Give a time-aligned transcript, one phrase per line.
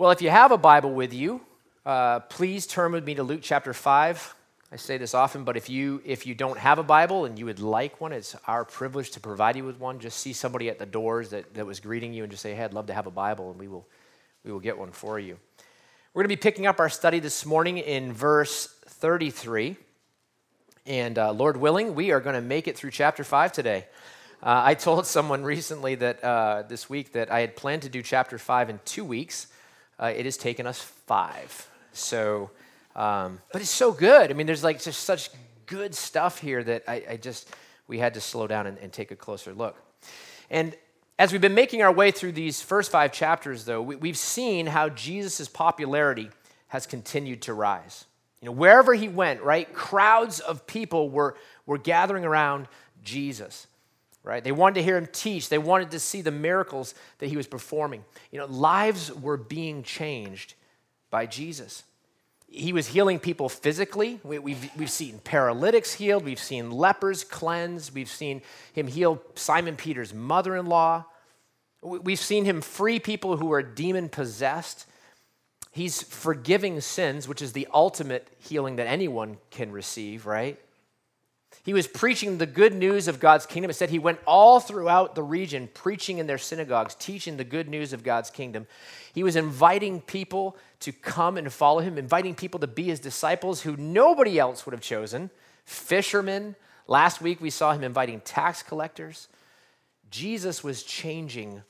[0.00, 1.42] Well, if you have a Bible with you,
[1.84, 4.34] uh, please turn with me to Luke chapter 5.
[4.72, 7.44] I say this often, but if you if you don't have a Bible and you
[7.44, 9.98] would like one, it's our privilege to provide you with one.
[9.98, 12.64] Just see somebody at the doors that, that was greeting you and just say, Hey,
[12.64, 13.86] I'd love to have a Bible, and we will
[14.42, 15.36] we will get one for you.
[16.14, 19.76] We're going to be picking up our study this morning in verse 33.
[20.86, 23.84] And uh, Lord willing, we are going to make it through chapter 5 today.
[24.42, 28.00] Uh, I told someone recently that uh, this week that I had planned to do
[28.00, 29.48] chapter 5 in two weeks
[30.00, 31.68] uh, it has taken us five.
[31.92, 32.50] So,
[32.96, 34.30] um, but it's so good.
[34.30, 35.30] I mean, there's like just such
[35.66, 37.48] good stuff here that I, I just,
[37.86, 39.76] we had to slow down and, and, take a closer look.
[40.50, 40.74] And
[41.18, 44.66] as we've been making our way through these first five chapters, though, we, we've seen
[44.66, 46.30] how Jesus' popularity
[46.68, 48.06] has continued to rise.
[48.40, 52.66] You know, wherever he went, right, crowds of people were, were gathering around
[53.04, 53.66] Jesus
[54.22, 54.42] right?
[54.42, 55.48] They wanted to hear him teach.
[55.48, 58.04] They wanted to see the miracles that he was performing.
[58.30, 60.54] You know, lives were being changed
[61.10, 61.84] by Jesus.
[62.48, 64.18] He was healing people physically.
[64.24, 66.24] We, have we've, we've seen paralytics healed.
[66.24, 67.94] We've seen lepers cleansed.
[67.94, 71.04] We've seen him heal Simon Peter's mother in law.
[71.80, 74.86] We've seen him free people who are demon possessed.
[75.70, 80.58] He's forgiving sins, which is the ultimate healing that anyone can receive, right?
[81.62, 83.70] He was preaching the good news of God's kingdom.
[83.70, 87.68] It said he went all throughout the region preaching in their synagogues, teaching the good
[87.68, 88.66] news of God's kingdom.
[89.12, 93.62] He was inviting people to come and follow him, inviting people to be his disciples
[93.62, 95.30] who nobody else would have chosen
[95.66, 96.56] fishermen.
[96.86, 99.28] Last week we saw him inviting tax collectors.
[100.10, 101.62] Jesus was changing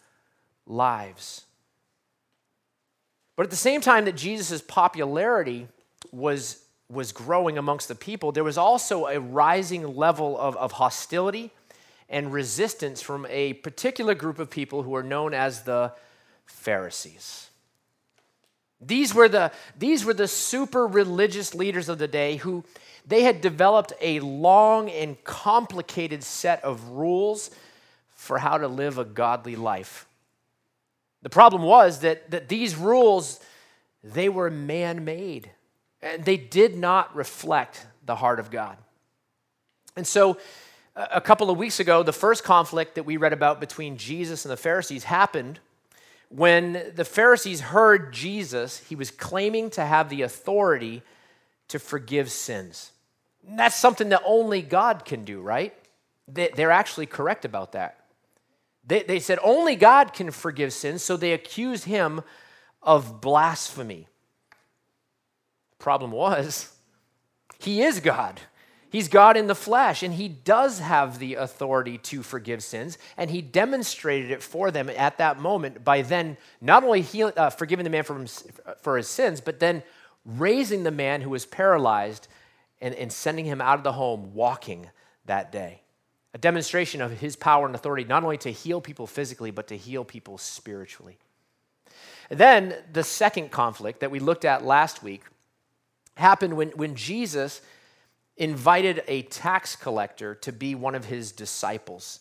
[0.66, 1.44] lives.
[3.36, 5.66] But at the same time that Jesus' popularity
[6.12, 11.50] was was growing amongst the people, there was also a rising level of, of hostility
[12.08, 15.92] and resistance from a particular group of people who are known as the
[16.46, 17.50] Pharisees.
[18.80, 22.64] These were the, these were the super religious leaders of the day who
[23.06, 27.50] they had developed a long and complicated set of rules
[28.14, 30.06] for how to live a godly life.
[31.22, 33.40] The problem was that, that these rules,
[34.02, 35.50] they were man-made.
[36.02, 38.76] And they did not reflect the heart of God.
[39.96, 40.38] And so,
[40.96, 44.52] a couple of weeks ago, the first conflict that we read about between Jesus and
[44.52, 45.60] the Pharisees happened
[46.30, 51.02] when the Pharisees heard Jesus, he was claiming to have the authority
[51.68, 52.92] to forgive sins.
[53.46, 55.74] And that's something that only God can do, right?
[56.28, 58.04] They're actually correct about that.
[58.86, 62.22] They, they said only God can forgive sins, so they accused him
[62.80, 64.06] of blasphemy.
[65.80, 66.72] Problem was,
[67.58, 68.40] he is God.
[68.90, 73.30] He's God in the flesh, and he does have the authority to forgive sins, and
[73.30, 77.84] he demonstrated it for them at that moment by then not only heal, uh, forgiving
[77.84, 78.24] the man for,
[78.80, 79.82] for his sins, but then
[80.24, 82.28] raising the man who was paralyzed
[82.80, 84.90] and, and sending him out of the home walking
[85.26, 85.82] that day.
[86.34, 89.76] A demonstration of his power and authority, not only to heal people physically, but to
[89.76, 91.18] heal people spiritually.
[92.28, 95.22] And then the second conflict that we looked at last week
[96.20, 97.60] happened when, when Jesus
[98.36, 102.20] invited a tax collector to be one of his disciples.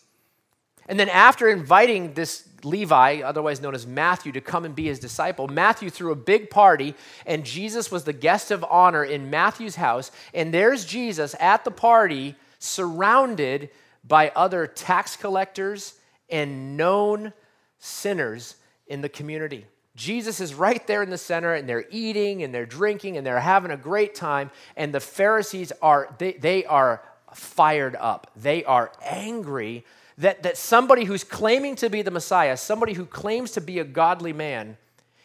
[0.87, 4.99] And then, after inviting this Levi, otherwise known as Matthew, to come and be his
[4.99, 6.95] disciple, Matthew threw a big party,
[7.27, 10.11] and Jesus was the guest of honor in Matthew's house.
[10.33, 13.69] And there's Jesus at the party, surrounded
[14.03, 15.93] by other tax collectors
[16.27, 17.33] and known
[17.77, 18.55] sinners
[18.87, 19.67] in the community.
[19.95, 23.39] Jesus is right there in the center, and they're eating and they're drinking and they're
[23.39, 24.51] having a great time.
[24.77, 27.01] And the Pharisees are, they, they are
[27.33, 28.31] fired up.
[28.35, 29.83] They are angry
[30.17, 33.83] that, that somebody who's claiming to be the Messiah, somebody who claims to be a
[33.83, 34.77] godly man,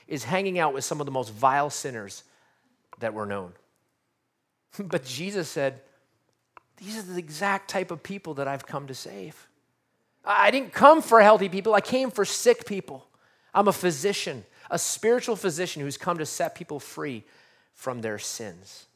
[0.07, 2.25] is hanging out with some of the most vile sinners
[3.01, 3.53] that were known.
[4.79, 5.81] but Jesus said,
[6.77, 9.49] These are the exact type of people that I've come to save.
[10.25, 13.07] I didn't come for healthy people, I came for sick people.
[13.57, 17.23] I'm a physician a spiritual physician who's come to set people free
[17.75, 18.87] from their sins.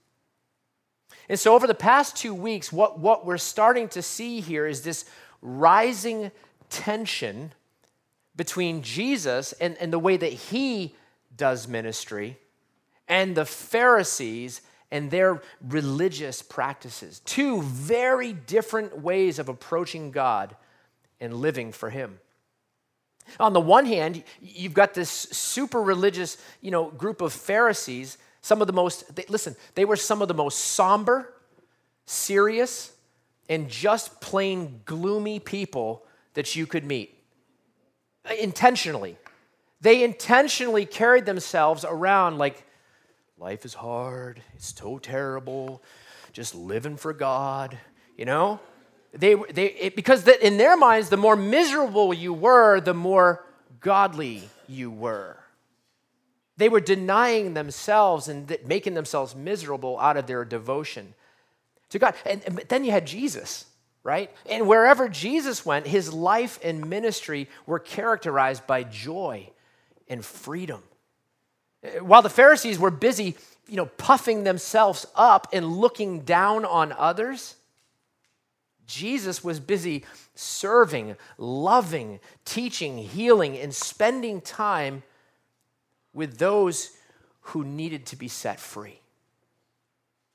[1.28, 4.82] And so, over the past two weeks, what, what we're starting to see here is
[4.82, 5.04] this
[5.40, 6.32] rising
[6.68, 7.52] tension
[8.34, 10.96] between Jesus and, and the way that he
[11.36, 12.36] does ministry
[13.06, 17.20] and the Pharisees and their religious practices.
[17.24, 20.56] Two very different ways of approaching God
[21.20, 22.18] and living for him.
[23.38, 28.60] On the one hand, you've got this super religious, you know, group of Pharisees, some
[28.60, 31.34] of the most they, listen, they were some of the most somber,
[32.06, 32.92] serious,
[33.48, 36.04] and just plain gloomy people
[36.34, 37.14] that you could meet.
[38.28, 39.16] Uh, intentionally.
[39.80, 42.64] They intentionally carried themselves around like
[43.38, 45.82] life is hard, it's so terrible,
[46.32, 47.78] just living for God,
[48.16, 48.60] you know?
[49.12, 53.44] They, they, it, because the, in their minds, the more miserable you were, the more
[53.80, 55.36] godly you were.
[56.56, 61.14] They were denying themselves and th- making themselves miserable out of their devotion
[61.90, 62.14] to God.
[62.26, 63.64] And, and then you had Jesus,
[64.02, 64.30] right?
[64.50, 69.50] And wherever Jesus went, his life and ministry were characterized by joy
[70.08, 70.82] and freedom.
[71.82, 73.36] Uh, while the Pharisees were busy,
[73.68, 77.54] you know, puffing themselves up and looking down on others,
[78.88, 80.04] Jesus was busy
[80.34, 85.04] serving, loving, teaching, healing, and spending time
[86.12, 86.90] with those
[87.40, 88.98] who needed to be set free.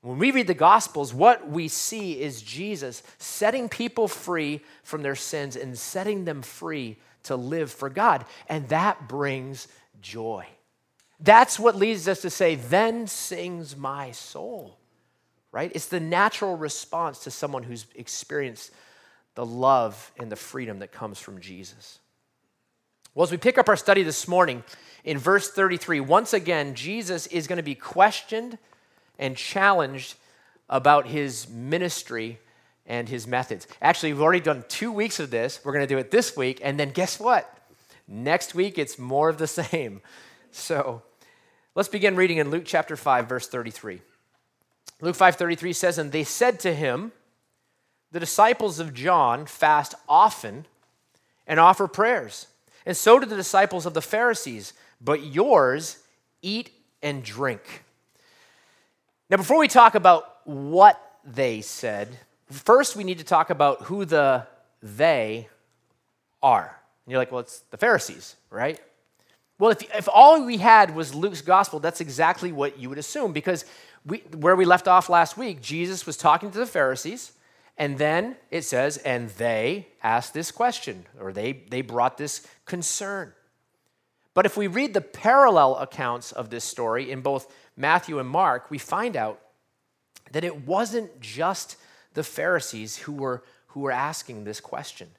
[0.02, 5.16] When we read the Gospels, what we see is Jesus setting people free from their
[5.16, 8.26] sins and setting them free to live for God.
[8.48, 9.68] And that brings
[10.02, 10.46] joy.
[11.20, 14.78] That's what leads us to say, Then sings my soul,
[15.54, 15.72] right?
[15.74, 18.72] It's the natural response to someone who's experienced
[19.36, 22.00] the love and the freedom that comes from Jesus.
[23.16, 24.64] Well, as we pick up our study this morning,
[25.04, 28.58] in verse 33, once again, Jesus is going to be questioned
[29.20, 30.16] and challenged
[30.70, 32.40] about his ministry
[32.88, 33.68] and his methods.
[33.80, 35.60] Actually, we've already done two weeks of this.
[35.64, 36.62] We're going to do it this week.
[36.64, 37.56] And then guess what?
[38.08, 40.02] Next week, it's more of the same.
[40.52, 41.04] So
[41.76, 44.02] let's begin reading in Luke chapter 5, verse 33.
[45.04, 47.12] Luke 5:33 says, And they said to him,
[48.14, 50.66] The disciples of John fast often
[51.46, 52.48] and offer prayers,
[52.86, 54.72] and so do the disciples of the Pharisees,
[55.02, 55.98] but yours
[56.42, 56.72] eat
[57.02, 57.84] and drink.
[59.30, 62.08] Now, before we talk about what they said,
[62.50, 64.48] first we need to talk about who the
[64.82, 65.50] they
[66.42, 66.80] are.
[67.06, 68.80] And you're like, well, it's the Pharisees, right?
[69.60, 73.34] Well, if, if all we had was Luke's gospel, that's exactly what you would assume
[73.34, 73.66] because
[74.06, 77.32] we, where we left off last week, Jesus was talking to the Pharisees,
[77.78, 83.34] and then it says, and they asked this question, or they, they brought this concern.
[84.34, 88.70] But if we read the parallel accounts of this story in both Matthew and Mark,
[88.70, 89.40] we find out
[90.32, 91.78] that it wasn't just
[92.14, 95.10] the Pharisees who were, who were asking this question.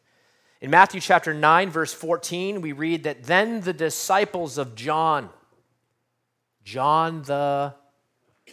[0.61, 5.31] In Matthew chapter 9, verse 14, we read that then the disciples of John,
[6.65, 7.75] John the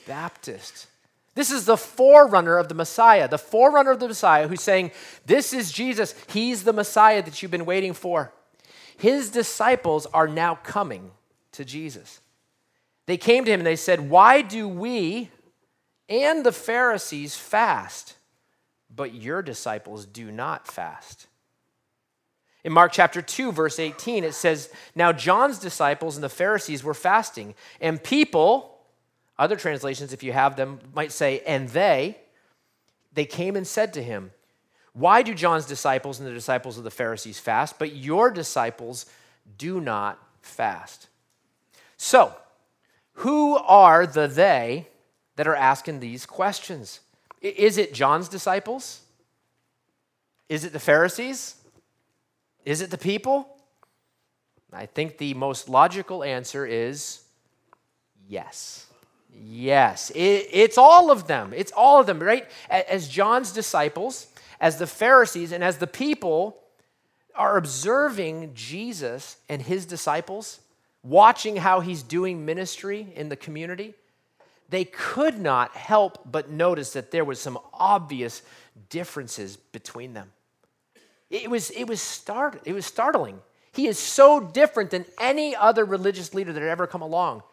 [0.06, 0.88] Baptist,
[1.34, 4.92] this is the forerunner of the Messiah, the forerunner of the Messiah who's saying,
[5.26, 6.14] This is Jesus.
[6.30, 8.34] He's the Messiah that you've been waiting for.
[8.98, 11.12] His disciples are now coming
[11.54, 12.20] to Jesus.
[13.06, 15.30] They came to him and they said, Why do we
[16.10, 18.16] and the Pharisees fast,
[18.94, 21.28] but your disciples do not fast?
[22.64, 26.94] In Mark chapter 2, verse 18, it says, Now John's disciples and the Pharisees were
[26.94, 28.71] fasting, and people,
[29.42, 32.16] other translations, if you have them, might say, and they,
[33.12, 34.30] they came and said to him,
[34.94, 39.08] Why do John's disciples and the disciples of the Pharisees fast, but your disciples
[39.58, 41.08] do not fast?
[41.98, 42.36] So,
[43.14, 44.88] who are the they
[45.38, 47.00] that are asking these questions?
[47.42, 49.02] Is it John's disciples?
[50.50, 51.56] Is it the Pharisees?
[52.64, 53.48] Is it the people?
[54.72, 57.22] I think the most logical answer is
[58.28, 58.86] yes.
[59.34, 60.12] Yes.
[60.12, 61.54] It, it's all of them.
[61.56, 62.48] It's all of them, right?
[62.70, 64.28] As John's disciples,
[64.60, 66.58] as the Pharisees, and as the people
[67.36, 70.60] are observing Jesus and his disciples,
[71.04, 73.94] watching how he's doing ministry in the community,
[74.70, 78.42] they could not help but notice that there was some obvious
[78.90, 80.32] differences between them.
[81.30, 83.40] It was, it was, start, it was startling.
[83.74, 87.44] He is so different than any other religious leader that had ever come along.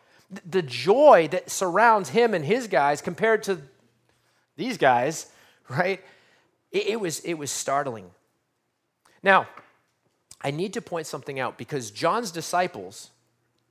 [0.51, 3.61] The joy that surrounds him and his guys compared to
[4.57, 5.31] these guys,
[5.69, 6.03] right?
[6.71, 8.11] It, it, was, it was startling.
[9.23, 9.47] Now,
[10.41, 13.11] I need to point something out because John's disciples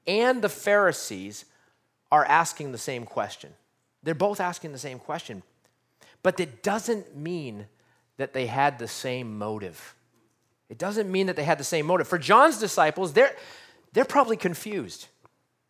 [0.06, 1.46] and the Pharisees
[2.12, 3.54] are asking the same question.
[4.04, 5.44] They're both asking the same question,
[6.24, 7.68] but it doesn't mean
[8.18, 9.96] that they had the same motive.
[10.70, 12.08] It doesn't mean that they had the same motive.
[12.08, 13.36] For John's disciples, they're,
[13.94, 15.08] they're probably confused,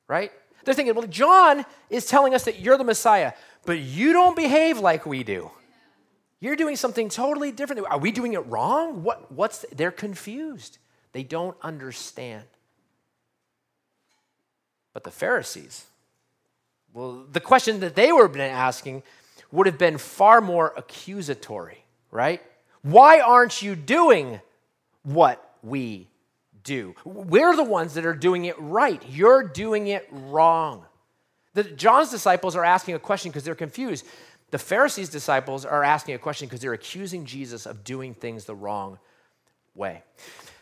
[0.08, 0.32] right?
[0.67, 3.31] They're thinking, well, John is telling us that you're the Messiah,
[3.65, 5.50] but you don't behave like we do.
[6.41, 7.88] You're doing something totally different.
[7.89, 9.01] Are we doing it wrong?
[9.01, 10.77] What, what's the, they're confused.
[11.13, 12.43] They don't understand.
[14.93, 15.86] But the Pharisees,
[16.91, 19.03] well, the question that they were asking
[19.53, 22.41] would have been far more accusatory, right?
[22.81, 24.41] Why aren't you doing
[25.03, 26.09] what we
[26.67, 26.93] do.
[27.05, 29.01] We're the ones that are doing it right.
[29.09, 30.86] You're doing it wrong.
[31.53, 34.05] The, John's disciples are asking a question because they're confused.
[34.51, 38.53] The Pharisees' disciples are asking a question because they're accusing Jesus of doing things the
[38.53, 39.00] wrong
[39.74, 40.03] way.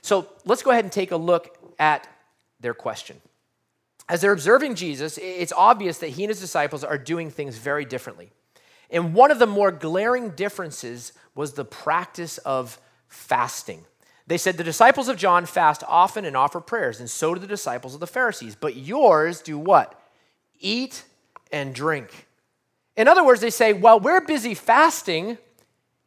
[0.01, 2.07] So let's go ahead and take a look at
[2.59, 3.19] their question.
[4.07, 7.83] As they're observing Jesus, it's obvious that he and his disciples are doing things very
[7.83, 8.29] differently.
[8.91, 13.83] And one of the more glaring differences was the practice of fasting.
[14.27, 17.47] They said, The disciples of John fast often and offer prayers, and so do the
[17.47, 18.55] disciples of the Pharisees.
[18.55, 19.99] But yours do what?
[20.59, 21.03] Eat
[21.51, 22.27] and drink.
[22.95, 25.37] In other words, they say, While we're busy fasting,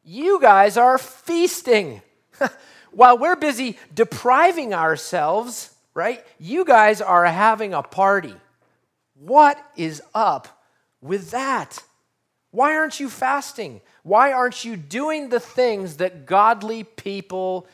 [0.03, 2.03] you guys are feasting.
[2.91, 6.25] While we're busy depriving ourselves, right?
[6.39, 8.35] You guys are having a party.
[9.15, 10.63] What is up
[11.01, 11.83] with that?
[12.51, 13.83] Why aren't you fasting?
[14.03, 17.67] Why aren't you doing the things that godly people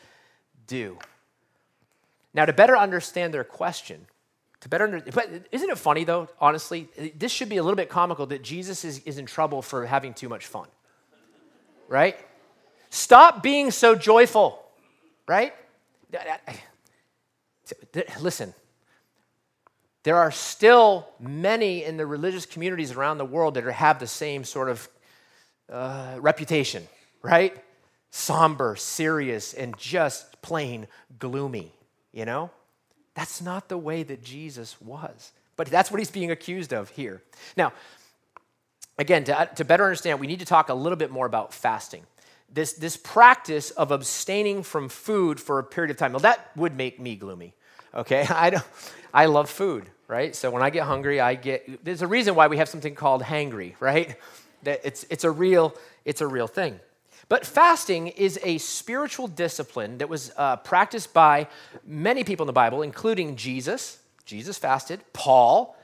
[0.67, 0.97] do?
[2.33, 4.07] Now, to better understand their question,
[4.61, 6.89] to better under, but isn't it funny though, honestly?
[7.15, 10.13] This should be a little bit comical that Jesus is, is in trouble for having
[10.13, 10.67] too much fun,
[11.87, 12.17] right?
[12.89, 14.61] Stop being so joyful,
[15.27, 15.53] right?
[18.19, 18.53] Listen,
[20.03, 24.43] there are still many in the religious communities around the world that have the same
[24.43, 24.89] sort of
[25.71, 26.87] uh, reputation,
[27.21, 27.55] right?
[28.11, 30.85] Somber, serious, and just plain
[31.17, 31.71] gloomy,
[32.13, 32.51] you know?
[33.15, 35.31] That's not the way that Jesus was.
[35.55, 37.23] But that's what he's being accused of here.
[37.57, 37.73] Now,
[38.99, 42.03] again, to, to better understand, we need to talk a little bit more about fasting.
[42.53, 46.11] This, this practice of abstaining from food for a period of time.
[46.13, 47.55] Well, that would make me gloomy,
[47.95, 48.27] okay?
[48.29, 48.65] I, don't,
[49.11, 50.35] I love food, right?
[50.35, 53.23] So when I get hungry, I get, there's a reason why we have something called
[53.23, 54.15] hangry, right?
[54.61, 55.73] That it's, it's, a real,
[56.05, 56.79] it's a real thing.
[57.27, 61.47] But fasting is a spiritual discipline that was uh, practiced by
[61.85, 63.99] many people in the Bible, including Jesus.
[64.25, 65.75] Jesus fasted, Paul,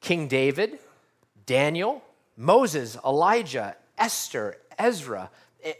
[0.00, 0.78] King David,
[1.44, 2.02] Daniel,
[2.36, 5.30] Moses, Elijah, Esther, Ezra,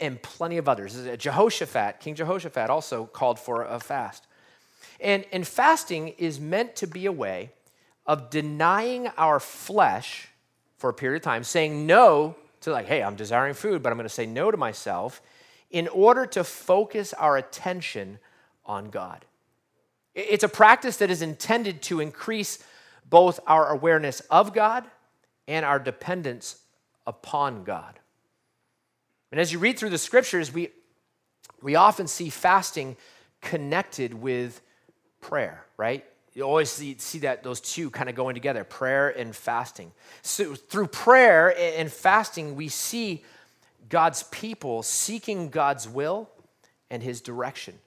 [0.01, 0.97] and plenty of others.
[1.19, 4.27] Jehoshaphat, King Jehoshaphat also called for a fast.
[5.01, 7.51] And, and fasting is meant to be a way
[8.07, 10.29] of denying our flesh
[10.79, 13.99] for a period of time, saying no to, like, hey, I'm desiring food, but I'm
[13.99, 15.23] going to say no to myself
[15.71, 18.19] in order to focus our attention
[18.65, 19.25] on God.
[20.15, 22.63] It's a practice that is intended to increase
[23.09, 24.85] both our awareness of God
[25.47, 26.61] and our dependence
[27.07, 27.99] upon God.
[29.31, 30.71] And as you read through the scriptures, we,
[31.63, 32.97] we often see fasting
[33.41, 34.61] connected with
[35.21, 36.05] prayer, right?
[36.37, 39.91] You always see, see that those two kind of going together prayer and fasting.
[40.21, 43.25] So through prayer and fasting, we see
[43.89, 46.29] God's people seeking God's will
[46.91, 47.79] and his direction.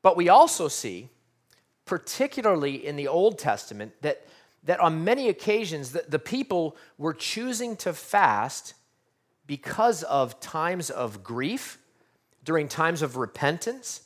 [0.00, 1.10] But we also see,
[1.84, 4.26] particularly in the Old Testament, that,
[4.64, 8.72] that on many occasions the, the people were choosing to fast
[9.46, 11.76] because of times of grief,
[12.46, 14.04] during times of repentance,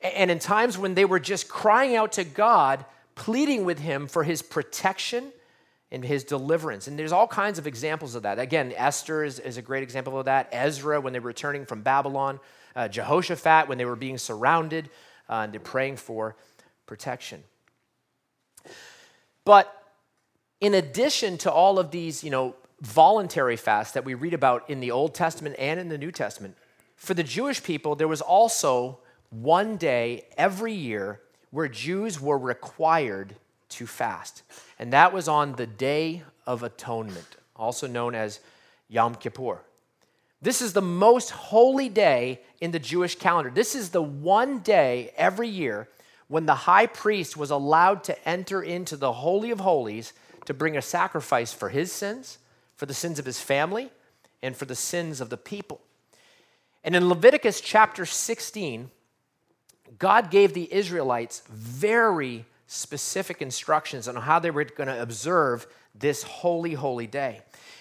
[0.00, 4.24] and in times when they were just crying out to God, pleading with Him for
[4.24, 5.32] His protection
[5.90, 6.86] and His deliverance.
[6.86, 8.38] And there's all kinds of examples of that.
[8.38, 10.48] Again, Esther is, is a great example of that.
[10.52, 12.38] Ezra, when they were returning from Babylon.
[12.76, 14.88] Uh, Jehoshaphat, when they were being surrounded
[15.28, 16.36] uh, and they're praying for
[16.86, 17.42] protection.
[19.44, 19.74] But
[20.60, 24.78] in addition to all of these, you know, voluntary fasts that we read about in
[24.80, 26.56] the Old Testament and in the New Testament,
[26.96, 31.20] for the Jewish people, there was also one day every year
[31.50, 33.36] where Jews were required
[33.70, 34.42] to fast.
[34.78, 38.40] And that was on the Day of Atonement, also known as
[38.88, 39.60] Yom Kippur.
[40.40, 43.50] This is the most holy day in the Jewish calendar.
[43.50, 45.88] This is the one day every year
[46.28, 50.12] when the high priest was allowed to enter into the Holy of Holies
[50.44, 52.38] to bring a sacrifice for his sins,
[52.76, 53.90] for the sins of his family,
[54.42, 55.80] and for the sins of the people.
[56.84, 58.90] And in Leviticus chapter 16,
[59.98, 66.22] God gave the Israelites very specific instructions on how they were going to observe this
[66.22, 67.40] holy, holy day.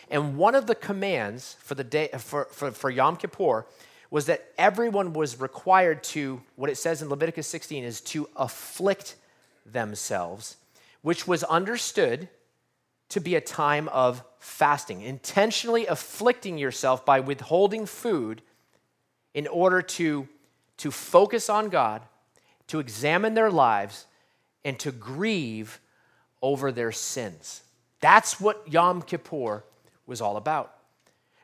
[0.09, 3.65] And one of the commands for, the day, for, for, for Yom Kippur
[4.09, 9.15] was that everyone was required to, what it says in Leviticus 16, is to afflict
[9.65, 10.55] themselves,
[11.01, 12.29] which was understood
[13.09, 18.41] to be a time of fasting, intentionally afflicting yourself by withholding food
[19.33, 20.27] in order to
[20.77, 22.01] to focus on God,
[22.67, 24.05] to examine their lives,
[24.63, 25.79] and to grieve
[26.41, 27.63] over their sins.
[27.99, 29.63] That's what Yom Kippur
[30.05, 30.73] was all about.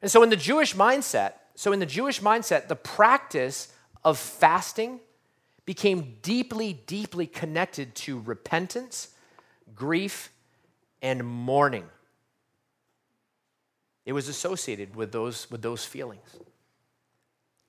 [0.02, 3.74] And so, in the Jewish mindset, so in the Jewish mindset, the practice
[4.04, 5.00] of fasting
[5.66, 9.10] became deeply, deeply connected to repentance,
[9.74, 10.32] grief,
[11.02, 11.86] and mourning.
[14.06, 16.38] It was associated with those, with those feelings.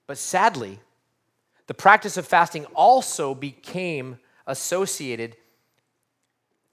[0.07, 0.81] But sadly,
[1.67, 5.37] the practice of fasting also became associated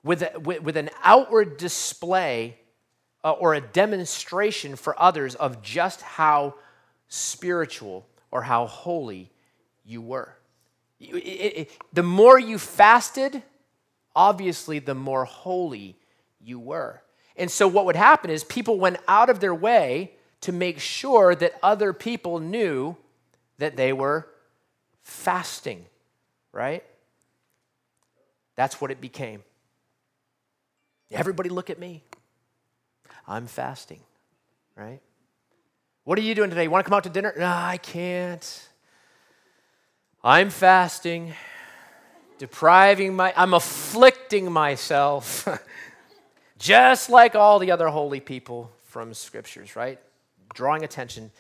[0.04, 2.58] with, with, with, an outward display
[3.24, 6.56] uh, or a demonstration for others of just how
[7.08, 9.32] spiritual or how holy
[9.86, 10.36] you were.
[11.00, 13.44] It, it, it, the more you fasted,
[14.16, 15.98] obviously, the more holy
[16.40, 17.02] you were.
[17.38, 21.36] And so, what would happen is people went out of their way to make sure
[21.36, 22.98] that other people knew
[23.60, 24.28] that they were
[25.04, 25.86] fasting,
[26.52, 26.84] right?
[28.56, 29.44] That's what it became.
[31.12, 32.04] Everybody look at me.
[33.28, 34.00] I'm fasting,
[34.76, 35.02] right?
[36.04, 36.64] What are you doing today?
[36.64, 37.34] You want to come out to dinner?
[37.38, 38.68] No, I can't.
[40.24, 41.34] I'm fasting,
[42.38, 45.48] depriving my, I'm afflicting myself,
[46.60, 50.00] just like all the other holy people from scriptures, right?
[50.54, 51.32] Drawing attention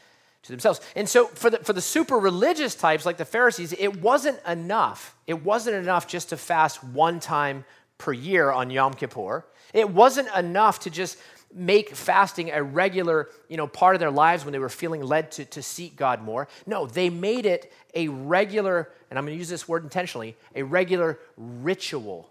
[0.44, 0.82] to themselves.
[0.96, 5.16] And so for the, for the super religious types like the Pharisees, it wasn't enough.
[5.28, 7.64] It wasn't enough just to fast one time
[7.98, 9.46] per year on Yom Kippur.
[9.74, 11.18] It wasn't enough to just
[11.54, 15.32] make fasting a regular you know, part of their lives when they were feeling led
[15.34, 16.48] to, to seek God more.
[16.66, 20.64] No, they made it a regular, and I'm going to use this word intentionally, a
[20.64, 22.30] regular ritual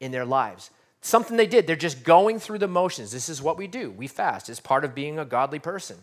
[0.00, 0.70] in their lives.
[1.00, 1.66] Something they did.
[1.66, 3.12] They're just going through the motions.
[3.12, 3.90] This is what we do.
[3.90, 4.48] We fast.
[4.48, 5.98] It's part of being a godly person.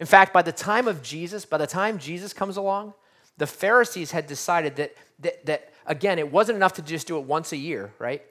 [0.00, 2.94] In fact, by the time of Jesus, by the time Jesus comes along,
[3.36, 7.24] the Pharisees had decided that, that, that again, it wasn't enough to just do it
[7.24, 8.22] once a year, right?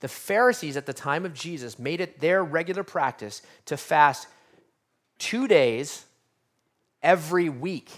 [0.00, 4.28] The Pharisees at the time of Jesus made it their regular practice to fast
[5.18, 6.04] two days
[7.02, 7.90] every week.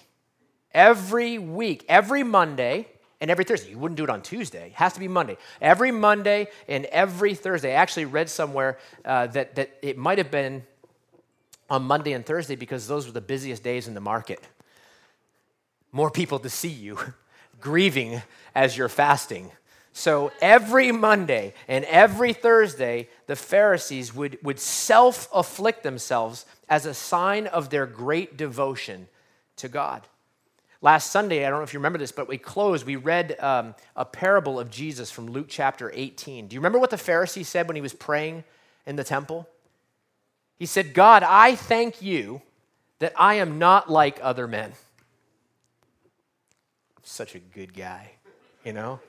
[0.73, 2.89] Every week, every Monday
[3.21, 3.71] and every Thursday.
[3.71, 4.69] You wouldn't do it on Tuesday.
[4.69, 5.37] It has to be Monday.
[5.61, 7.71] Every Monday and every Thursday.
[7.71, 10.65] I actually read somewhere uh, that, that it might have been
[11.71, 14.41] on Monday and Thursday because those were the busiest days in the market.
[15.91, 16.99] More people to see you
[17.61, 18.23] grieving
[18.55, 19.51] as you're fasting.
[19.93, 26.95] So every Monday and every Thursday, the Pharisees would, would self afflict themselves as a
[26.95, 29.09] sign of their great devotion
[29.57, 30.07] to God.
[30.81, 33.75] Last Sunday, I don't know if you remember this, but we closed, we read um,
[33.95, 36.49] a parable of Jesus from Luke chapter 18.
[36.49, 38.43] Do you remember what the Pharisee said when he was praying
[38.85, 39.49] in the temple?
[40.59, 42.43] He said, God, I thank you
[42.99, 44.73] that I am not like other men.
[47.03, 48.13] Such a good guy,
[48.65, 49.01] you know?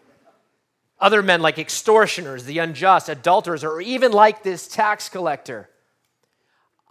[1.00, 5.70] Other men like extortioners, the unjust, adulterers, or even like this tax collector.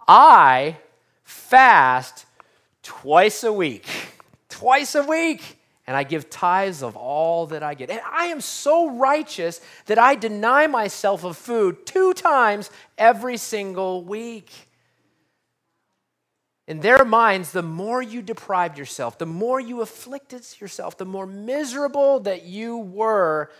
[0.07, 0.77] I
[1.23, 2.25] fast
[2.83, 3.85] twice a week.
[4.49, 7.89] Twice a week and I give tithes of all that I get.
[7.89, 14.03] And I am so righteous that I deny myself of food two times every single
[14.03, 14.49] week.
[16.67, 21.27] In their minds, the more you deprived yourself, the more you afflicted yourself, the more
[21.27, 23.51] miserable that you were,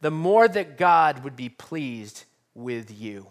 [0.00, 3.28] the more that God would be pleased with you.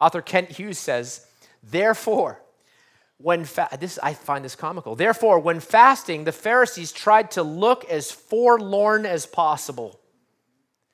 [0.00, 1.26] Author Kent Hughes says,
[1.64, 2.40] Therefore,
[3.18, 4.94] when fa- this I find this comical.
[4.94, 10.00] Therefore, when fasting, the Pharisees tried to look as forlorn as possible.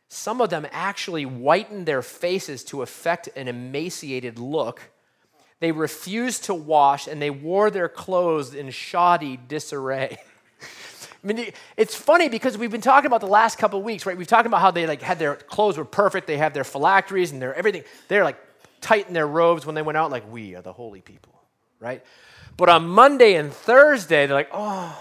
[0.08, 4.90] Some of them actually whitened their faces to affect an emaciated look.
[5.60, 10.16] They refused to wash and they wore their clothes in shoddy disarray.
[11.24, 14.16] I mean, it's funny because we've been talking about the last couple of weeks, right?
[14.16, 17.32] We've talked about how they like had their clothes were perfect, they have their phylacteries
[17.32, 17.84] and their everything.
[18.08, 18.38] They're like
[18.80, 21.33] tight in their robes when they went out, like we are the holy people
[21.84, 22.02] right?
[22.56, 24.98] But on Monday and Thursday, they're like, oh,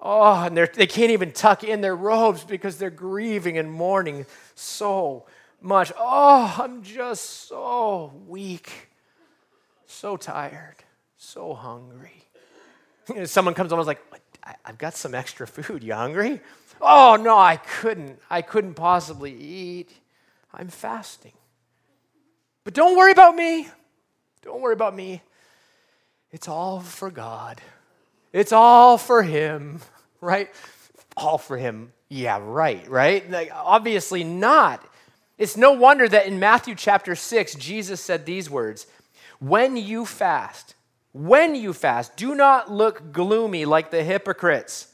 [0.00, 5.26] oh, and they can't even tuck in their robes because they're grieving and mourning so
[5.60, 5.92] much.
[5.98, 8.88] Oh, I'm just so weak,
[9.86, 10.76] so tired,
[11.18, 12.24] so hungry.
[13.24, 14.02] Someone comes almost like,
[14.64, 15.82] I've got some extra food.
[15.82, 16.40] You hungry?
[16.80, 18.18] Oh, no, I couldn't.
[18.30, 19.90] I couldn't possibly eat.
[20.52, 21.32] I'm fasting.
[22.62, 23.68] But don't worry about me.
[24.42, 25.22] Don't worry about me.
[26.34, 27.60] It's all for God.
[28.32, 29.80] It's all for Him,
[30.20, 30.50] right?
[31.16, 31.92] All for Him.
[32.08, 33.30] Yeah, right, right?
[33.30, 34.84] Like, obviously not.
[35.38, 38.88] It's no wonder that in Matthew chapter 6, Jesus said these words
[39.38, 40.74] When you fast,
[41.12, 44.88] when you fast, do not look gloomy like the hypocrites.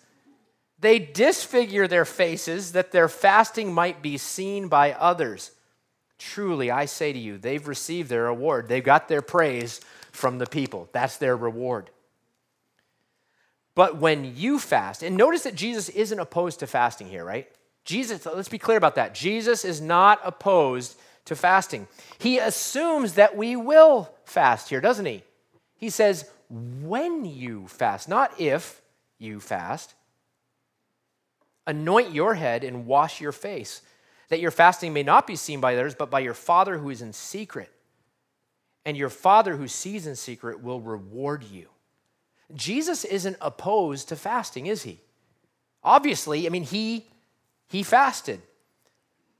[0.78, 5.52] They disfigure their faces that their fasting might be seen by others.
[6.18, 8.68] Truly, I say to you, they've received their reward.
[8.68, 9.80] They've got their praise
[10.12, 10.88] from the people.
[10.92, 11.90] That's their reward.
[13.74, 17.50] but when you fast, and notice that Jesus isn't opposed to fasting here, right?
[17.84, 19.14] Jesus, let's be clear about that.
[19.14, 21.88] Jesus is not opposed to fasting.
[22.18, 25.22] He assumes that we will fast here, doesn't he?
[25.78, 28.82] He says, when you fast, not if
[29.18, 29.94] you fast.
[31.66, 33.80] Anoint your head and wash your face,
[34.28, 37.00] that your fasting may not be seen by others, but by your Father who is
[37.00, 37.72] in secret.
[38.84, 41.68] And your Father who sees in secret will reward you.
[42.54, 45.00] Jesus isn't opposed to fasting, is he?
[45.84, 47.06] Obviously, I mean, he,
[47.68, 48.40] he fasted.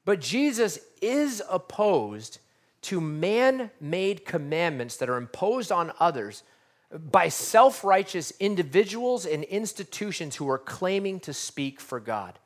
[0.05, 2.39] But Jesus is opposed
[2.83, 6.43] to man made commandments that are imposed on others
[6.91, 12.39] by self righteous individuals and institutions who are claiming to speak for God.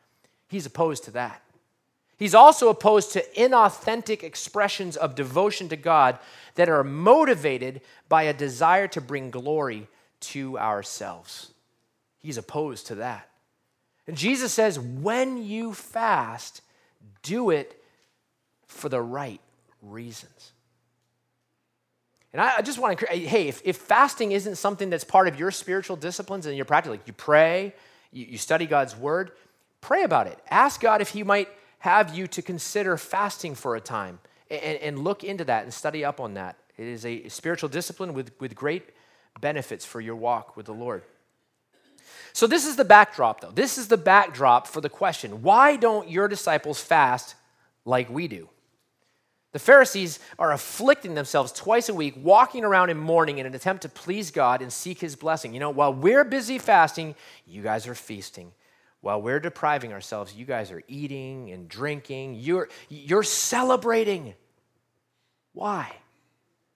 [0.49, 1.43] He's opposed to that.
[2.17, 6.19] He's also opposed to inauthentic expressions of devotion to God
[6.55, 9.89] that are motivated by a desire to bring glory
[10.21, 11.53] to ourselves.
[12.19, 13.29] He's opposed to that.
[14.07, 16.63] And Jesus says, when you fast,
[17.23, 17.83] do it
[18.67, 19.41] for the right
[19.83, 20.53] reasons.
[22.33, 25.53] And I, just want to, hey, if, if, fasting isn't something that's part of your
[25.53, 27.73] spiritual disciplines and your practice, like you pray,
[28.11, 29.31] you, you study God's word,
[29.81, 30.39] pray about it.
[30.51, 31.49] Ask God if He might
[31.85, 34.19] have you to consider fasting for a time
[34.51, 36.57] and, and look into that and study up on that.
[36.79, 38.89] It is a spiritual discipline with, with great
[39.39, 41.03] benefits for your walk with the Lord.
[42.33, 43.51] So, this is the backdrop, though.
[43.51, 47.35] This is the backdrop for the question why don't your disciples fast
[47.85, 48.49] like we do?
[49.53, 53.83] The Pharisees are afflicting themselves twice a week, walking around in mourning in an attempt
[53.83, 55.53] to please God and seek His blessing.
[55.53, 57.15] You know, while we're busy fasting,
[57.47, 58.53] you guys are feasting.
[59.05, 62.37] While we're depriving ourselves, you guys are eating and drinking.
[62.37, 64.33] You're, you're celebrating.
[65.53, 65.95] Why?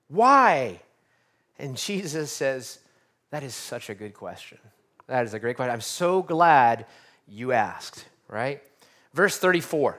[0.08, 0.82] Why?
[1.58, 2.80] And Jesus says,
[3.30, 4.58] That is such a good question.
[5.06, 5.72] That is a great question.
[5.72, 6.84] I'm so glad
[7.26, 8.62] you asked, right?
[9.14, 9.98] Verse 34.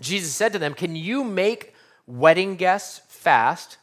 [0.00, 1.74] Jesus said to them, Can you make
[2.06, 3.76] wedding guests fast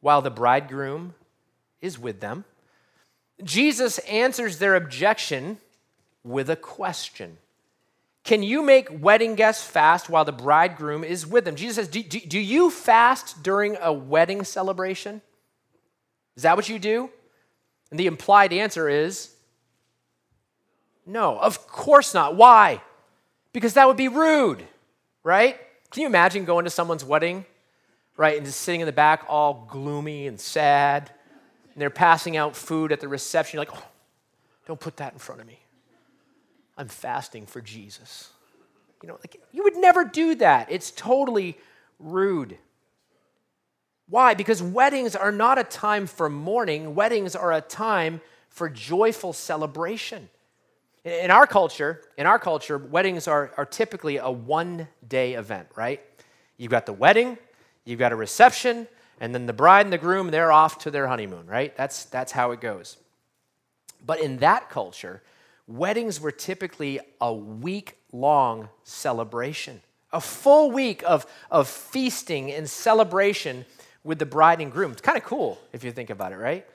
[0.00, 1.12] while the bridegroom
[1.82, 2.46] is with them?
[3.44, 5.58] Jesus answers their objection
[6.24, 7.38] with a question.
[8.24, 11.56] Can you make wedding guests fast while the bridegroom is with them?
[11.56, 15.20] Jesus says, Do, do, do you fast during a wedding celebration?
[16.36, 17.10] Is that what you do?
[17.90, 19.30] And the implied answer is
[21.04, 22.36] no, of course not.
[22.36, 22.80] Why?
[23.52, 24.64] Because that would be rude
[25.22, 25.58] right?
[25.90, 27.44] Can you imagine going to someone's wedding,
[28.16, 31.10] right, and just sitting in the back all gloomy and sad,
[31.72, 33.58] and they're passing out food at the reception?
[33.58, 33.88] You're like, oh,
[34.66, 35.58] don't put that in front of me.
[36.82, 38.30] I'm fasting for Jesus.
[39.04, 40.66] You know, like you would never do that.
[40.68, 41.56] It's totally
[42.00, 42.58] rude.
[44.08, 44.34] Why?
[44.34, 50.28] Because weddings are not a time for mourning, weddings are a time for joyful celebration.
[51.04, 56.00] In our culture, in our culture, weddings are, are typically a one day event, right?
[56.56, 57.38] You've got the wedding,
[57.84, 58.88] you've got a reception,
[59.20, 61.76] and then the bride and the groom, they're off to their honeymoon, right?
[61.76, 62.96] That's, that's how it goes.
[64.04, 65.22] But in that culture,
[65.76, 69.80] weddings were typically a week long celebration,
[70.12, 73.64] a full week of, of feasting and celebration
[74.04, 74.92] with the bride and groom.
[74.92, 76.66] It's kind of cool if you think about it, right?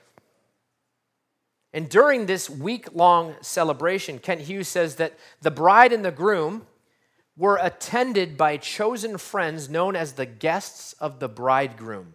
[1.72, 6.66] And during this week long celebration, Kent Hughes says that the bride and the groom
[7.36, 12.14] were attended by chosen friends known as the guests of the bridegroom.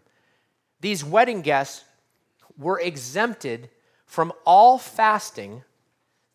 [0.81, 1.85] These wedding guests
[2.57, 3.69] were exempted
[4.05, 5.63] from all fasting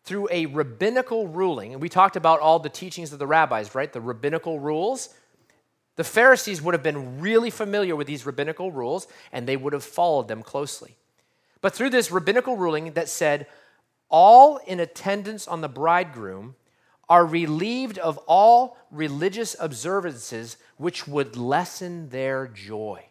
[0.09, 1.71] through a rabbinical ruling.
[1.71, 3.93] And we talked about all the teachings of the rabbis, right?
[3.93, 5.13] The rabbinical rules.
[5.95, 9.85] The Pharisees would have been really familiar with these rabbinical rules and they would have
[9.85, 10.97] followed them closely
[11.61, 13.47] but through this rabbinical ruling that said
[14.09, 16.55] all in attendance on the bridegroom
[17.07, 23.03] are relieved of all religious observances which would lessen their joy.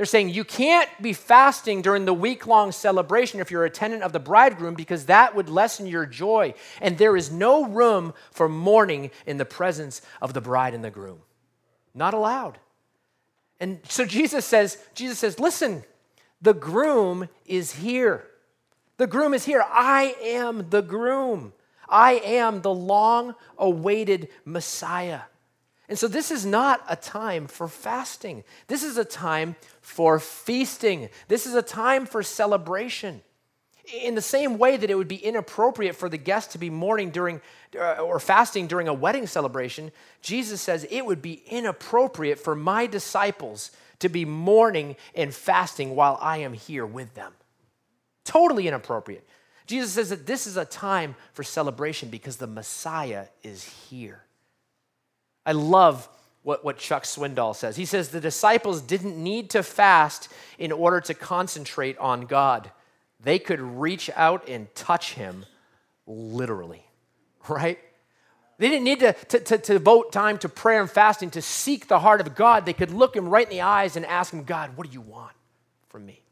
[0.00, 4.02] They're saying you can't be fasting during the week long celebration if you're a attendant
[4.02, 6.54] of the bridegroom because that would lessen your joy.
[6.80, 10.90] And there is no room for mourning in the presence of the bride and the
[10.90, 11.18] groom.
[11.92, 12.56] Not allowed.
[13.60, 15.84] And so Jesus says, Jesus says, listen,
[16.40, 18.26] the groom is here.
[18.96, 19.62] The groom is here.
[19.68, 21.52] I am the groom.
[21.86, 25.20] I am the long awaited Messiah.
[25.90, 28.44] And so, this is not a time for fasting.
[28.68, 31.08] This is a time for feasting.
[31.26, 33.22] This is a time for celebration.
[34.00, 37.10] In the same way that it would be inappropriate for the guest to be mourning
[37.10, 37.40] during
[37.76, 39.90] uh, or fasting during a wedding celebration,
[40.22, 46.18] Jesus says it would be inappropriate for my disciples to be mourning and fasting while
[46.20, 47.32] I am here with them.
[48.24, 49.26] Totally inappropriate.
[49.66, 54.22] Jesus says that this is a time for celebration because the Messiah is here.
[55.44, 56.08] I love
[56.42, 57.76] what, what Chuck Swindoll says.
[57.76, 62.70] He says the disciples didn't need to fast in order to concentrate on God,
[63.22, 65.44] they could reach out and touch him
[66.06, 66.84] literally,
[67.48, 67.78] right?
[68.58, 71.88] They didn't need to, to, to, to, devote time to prayer and fasting to seek
[71.88, 72.66] the heart of God.
[72.66, 75.00] They could look him right in the eyes and ask him, God, what do you
[75.00, 75.32] want
[75.88, 76.22] from me?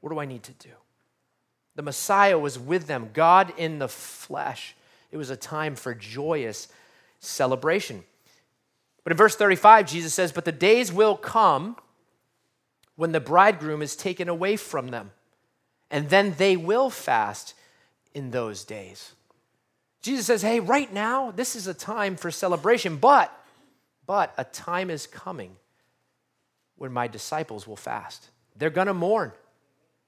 [0.00, 0.70] What do I need to do?
[1.76, 4.74] The Messiah was with them, God in the flesh.
[5.12, 6.66] It was a time for joyous
[7.20, 8.02] celebration.
[9.04, 11.76] But in verse 35, Jesus says, But the days will come
[12.96, 15.12] when the bridegroom is taken away from them,
[15.90, 17.54] and then they will fast
[18.14, 19.12] in those days.
[20.00, 23.32] Jesus says, Hey, right now, this is a time for celebration, but,
[24.06, 25.56] but a time is coming
[26.76, 28.30] when my disciples will fast.
[28.56, 29.32] They're gonna mourn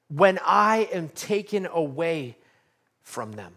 [0.09, 2.37] when I am taken away
[3.03, 3.55] from them.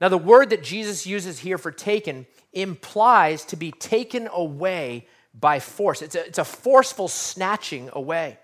[0.00, 5.58] Now, the word that Jesus uses here for taken implies to be taken away by
[5.60, 6.02] force.
[6.02, 8.38] It's a, it's a forceful snatching away.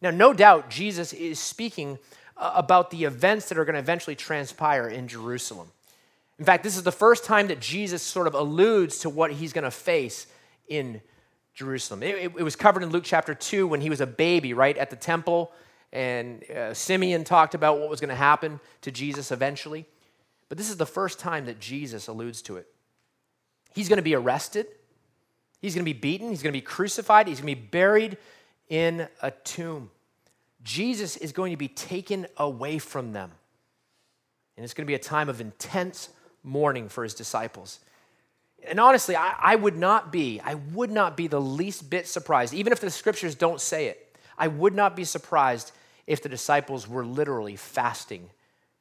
[0.00, 1.98] Now, no doubt, Jesus is speaking
[2.36, 5.68] uh, about the events that are going to eventually transpire in Jerusalem.
[6.38, 9.52] In fact, this is the first time that Jesus sort of alludes to what he's
[9.52, 10.26] going to face
[10.68, 11.00] in
[11.54, 12.04] Jerusalem.
[12.04, 14.76] It, it, it, was covered in Luke chapter 2 when he was a baby, right,
[14.78, 15.50] at the temple.
[15.92, 19.86] And uh, Simeon talked about what was going to happen to Jesus eventually.
[20.48, 22.66] But this is the first time that Jesus alludes to it.
[23.74, 24.66] He's going to be arrested,
[25.60, 28.16] he's going to be beaten, he's going to be crucified, he's going to be buried
[28.68, 29.90] in a tomb.
[30.64, 33.30] Jesus is going to be taken away from them.
[34.56, 36.08] And it's going to be a time of intense
[36.42, 37.78] mourning for his disciples.
[38.66, 42.52] And honestly, I, I, would not be, I would not be the least bit surprised,
[42.52, 44.16] even if the scriptures don't say it.
[44.36, 45.72] I would not be surprised
[46.06, 48.30] if the disciples were literally fasting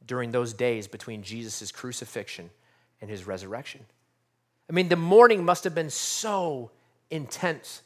[0.08, 2.50] during those days between Jesus' crucifixion
[3.02, 3.86] and his resurrection.
[4.70, 6.72] I mean, the mourning must have been so
[7.10, 7.82] intense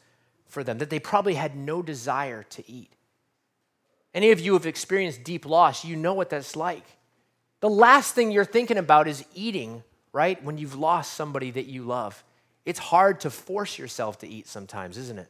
[0.46, 2.92] for them that they probably had no desire to eat.
[4.14, 6.84] Any of you have experienced deep loss, you know what that's like.
[7.60, 9.82] The last thing you're thinking about is eating,
[10.12, 10.42] right?
[10.42, 12.22] When you've lost somebody that you love.
[12.64, 15.28] It's hard to force yourself to eat sometimes, isn't it?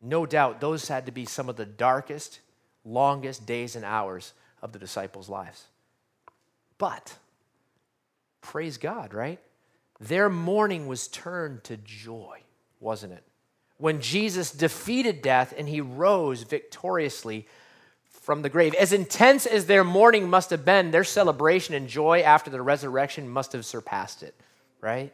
[0.00, 2.40] No doubt those had to be some of the darkest,
[2.84, 5.64] longest days and hours of the disciples' lives.
[6.78, 7.16] But,
[8.40, 9.38] praise God, right?
[10.00, 12.40] Their mourning was turned to joy,
[12.80, 13.22] wasn't it?
[13.78, 17.46] When Jesus defeated death and he rose victoriously
[18.24, 18.74] from the grave.
[18.74, 23.28] As intense as their mourning must have been, their celebration and joy after the resurrection
[23.28, 24.34] must have surpassed it,
[24.80, 25.12] right?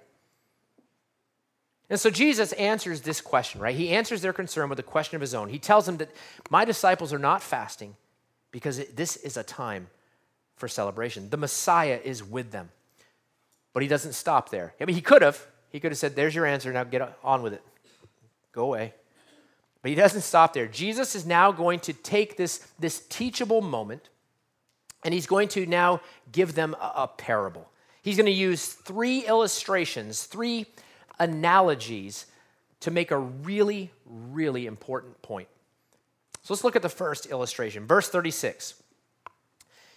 [1.91, 3.75] And so Jesus answers this question, right?
[3.75, 5.49] He answers their concern with a question of his own.
[5.49, 6.11] He tells them that
[6.49, 7.97] my disciples are not fasting
[8.53, 9.89] because this is a time
[10.57, 11.31] for celebration.
[11.31, 12.71] The Messiah is with them.
[13.73, 14.75] But he doesn't stop there.
[14.81, 15.45] I mean, he could have.
[15.71, 16.73] He could have said, There's your answer.
[16.73, 17.63] Now get on with it.
[18.53, 18.95] Go away.
[19.83, 20.67] But he doesn't stop there.
[20.67, 24.11] Jesus is now going to take this, this teachable moment
[25.05, 26.01] and he's going to now
[26.31, 27.69] give them a, a parable.
[28.03, 30.67] He's going to use three illustrations, three
[31.21, 32.27] analogies
[32.81, 35.49] to make a really, really important point.
[36.43, 37.87] So let's look at the first illustration.
[37.87, 38.83] Verse 36.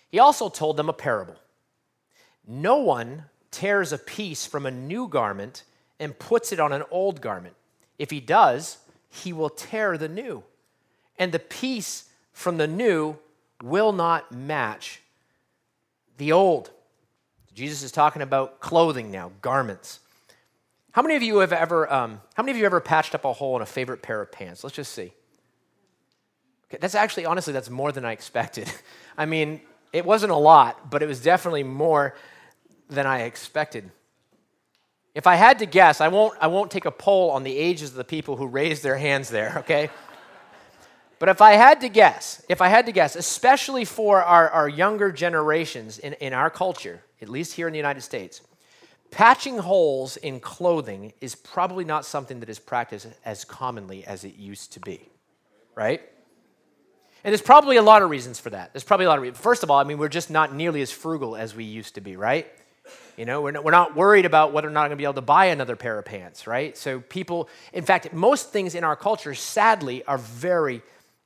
[0.10, 1.38] He also told them a parable.
[2.46, 5.64] No one tears a piece from a new garment
[6.00, 7.56] and puts it on an old garment.
[7.98, 8.78] If he does,
[9.10, 10.44] he will tear the new,
[11.18, 13.18] and the piece from the new
[13.62, 15.02] will not match
[16.18, 16.72] the old.
[17.54, 20.00] Jesus is talking about clothing now, garments.
[20.94, 23.34] How many of you have ever, um, how many of you ever patched up a
[23.34, 24.64] hole in a favorite pair of pants?
[24.64, 25.12] Let's just see.
[26.70, 28.72] Okay, that's actually, honestly, that's more than I expected.
[29.18, 32.16] I mean, it wasn't a lot, but it was definitely more
[32.92, 33.90] than I expected.
[35.16, 37.90] If I had to guess, I won't, I won't take a poll on the ages
[37.90, 39.90] of the people who raised their hands there, okay?
[41.18, 44.70] but if I had to guess, if I had to guess, especially for our, our
[44.70, 48.42] younger generations in, in our culture, at least here in the United States,
[49.14, 54.36] Patching holes in clothing is probably not something that is practiced as commonly as it
[54.36, 55.08] used to be,
[55.76, 56.02] right?
[57.24, 58.74] And there's probably a lot of reasons for that.
[58.74, 59.40] There's probably a lot of reasons.
[59.40, 62.02] First of all, I mean, we're just not nearly as frugal as we used to
[62.02, 62.48] be, right?
[63.16, 65.04] You know, we're not, we're not worried about whether or not I'm going to be
[65.04, 66.76] able to buy another pair of pants, right?
[66.76, 70.82] So people, in fact, most things in our culture, sadly, are very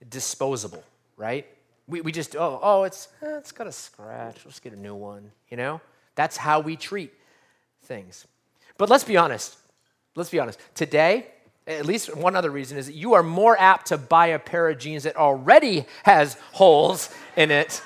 [0.10, 0.84] disposable,
[1.16, 1.48] right?
[1.88, 4.36] We, we just, oh, oh, it's, eh, it's got a scratch.
[4.44, 5.80] Let's get a new one, you know?
[6.16, 7.14] That's how we treat
[7.88, 8.28] things.
[8.78, 9.58] But let's be honest.
[10.16, 10.60] Let's be honest.
[10.76, 11.28] Today,
[11.66, 14.70] at least one other reason is that you are more apt to buy a pair
[14.70, 17.82] of jeans that already has holes in it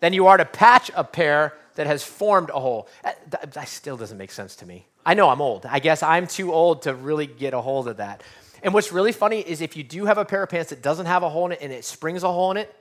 [0.00, 2.88] than you are to patch a pair that has formed a hole.
[3.04, 4.86] Uh, that, that still doesn't make sense to me.
[5.04, 5.64] I know I'm old.
[5.66, 8.22] I guess I'm too old to really get a hold of that.
[8.62, 11.06] And what's really funny is if you do have a pair of pants that doesn't
[11.06, 12.74] have a hole in it and it springs a hole in it,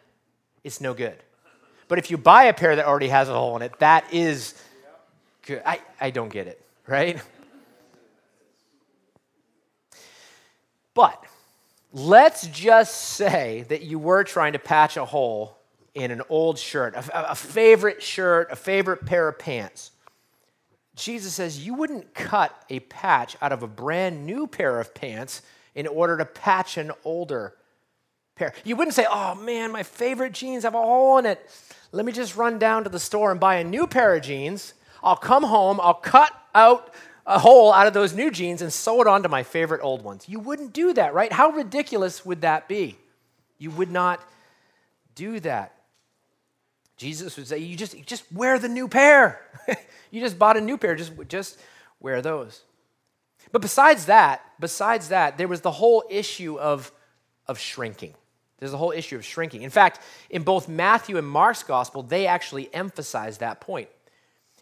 [0.63, 1.15] it's no good.
[1.87, 4.53] But if you buy a pair that already has a hole in it, that is
[5.49, 5.61] good.
[5.65, 7.21] I, I don't get it, right?
[10.93, 11.23] But
[11.91, 15.57] let's just say that you were trying to patch a hole
[15.93, 19.91] in an old shirt, a, a favorite shirt, a favorite pair of pants.
[20.95, 25.41] Jesus says you wouldn't cut a patch out of a brand new pair of pants
[25.73, 27.55] in order to patch an older
[28.35, 28.53] pair.
[28.63, 31.49] You wouldn't say, oh man, my favorite jeans have a hole in it.
[31.91, 34.73] Let me just run down to the store and buy a new pair of jeans.
[35.03, 36.93] I'll come home, I'll cut out
[37.25, 40.27] a hole out of those new jeans and sew it onto my favorite old ones.
[40.27, 41.31] You wouldn't do that, right?
[41.31, 42.97] How ridiculous would that be?
[43.59, 44.19] You would not
[45.15, 45.75] do that.
[46.97, 49.41] Jesus would say, you just, just wear the new pair.
[50.11, 51.59] you just bought a new pair, just, just
[51.99, 52.63] wear those.
[53.51, 56.91] But besides that, besides that, there was the whole issue of,
[57.47, 58.15] of shrinking.
[58.57, 59.61] There's a whole issue of shrinking.
[59.61, 63.87] In fact, in both Matthew and Mark's gospel, they actually emphasize that point.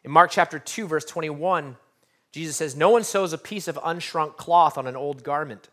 [0.08, 1.76] In Mark chapter 2, verse 21,
[2.32, 5.67] Jesus says, No one sews a piece of unshrunk cloth on an old garment.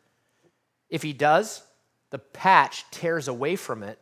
[0.90, 1.62] If he does,
[2.10, 3.96] the patch tears away from it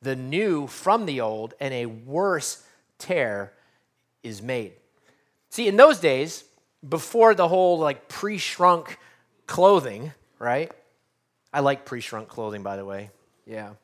[0.00, 2.64] the new from the old, and a worse
[2.98, 3.52] tear
[4.24, 4.72] is made.
[5.48, 6.42] See, in those days,
[6.88, 8.98] before the whole like pre shrunk
[9.46, 10.72] clothing, right?
[11.52, 13.10] I like pre shrunk clothing, by the way.
[13.46, 13.74] Yeah.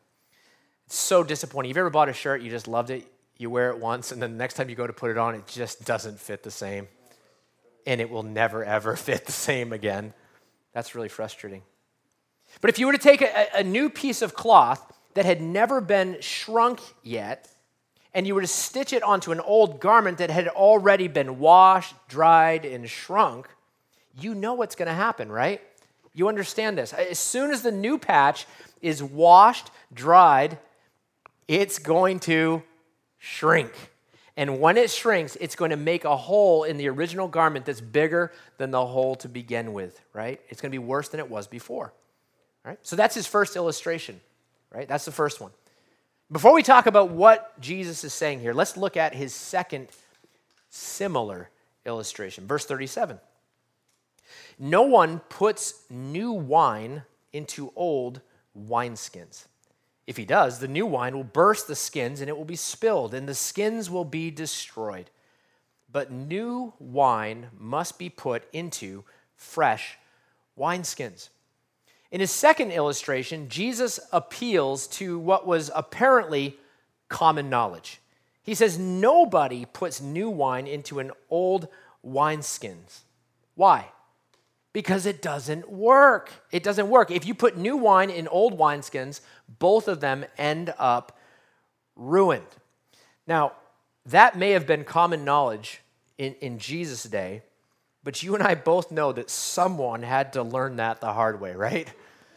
[0.87, 1.69] It's so disappointing.
[1.69, 3.07] You've ever bought a shirt, you just loved it,
[3.39, 5.37] you wear it once, and then the next time you go to put it on,
[5.37, 6.89] it just doesn't fit the same.
[7.87, 10.13] And it will never, ever fit the same again.
[10.73, 11.63] That's really frustrating.
[12.61, 15.81] But if you were to take a, a new piece of cloth that had never
[15.81, 17.49] been shrunk yet,
[18.15, 21.95] and you were to stitch it onto an old garment that had already been washed,
[22.09, 23.49] dried, and shrunk,
[24.19, 25.61] you know what's going to happen, right?
[26.15, 26.93] You understand this.
[26.93, 28.47] As soon as the new patch
[28.83, 30.59] is washed, dried,
[31.47, 32.63] it's going to
[33.19, 33.73] shrink.
[34.37, 37.81] And when it shrinks, it's going to make a hole in the original garment that's
[37.81, 40.41] bigger than the hole to begin with, right?
[40.49, 41.93] It's going to be worse than it was before.
[42.65, 42.79] Right?
[42.83, 44.21] So that's his first illustration
[44.73, 44.89] right?
[44.89, 45.51] That's the first one.
[46.31, 49.89] Before we talk about what Jesus is saying here, let's look at his second
[50.69, 51.49] similar
[51.87, 52.47] illustration.
[52.47, 53.19] Verse 37.
[54.59, 58.21] No one puts new wine into old
[58.59, 59.47] wineskins.
[60.09, 63.13] If he does, the new wine will burst the skins and it will be spilled,
[63.13, 65.11] and the skins will be destroyed.
[65.93, 69.05] But new wine must be put into
[69.37, 69.99] fresh
[70.59, 71.29] wineskins.
[72.11, 76.57] In his second illustration, Jesus appeals to what was apparently
[77.11, 78.01] common knowledge.
[78.43, 81.69] He says, Nobody puts new wine into an old
[82.03, 83.01] wineskins.
[83.57, 83.91] Why?
[84.79, 86.31] Because it doesn't work.
[86.53, 87.11] It doesn't work.
[87.11, 89.21] If you put new wine in old wineskins,
[89.59, 91.19] both of them end up
[91.97, 92.47] ruined.
[93.27, 93.55] Now,
[94.07, 95.81] that may have been common knowledge
[96.17, 97.43] in, in Jesus' day,
[98.05, 101.55] but you and I both know that someone had to learn that the hard way,
[101.57, 101.93] right?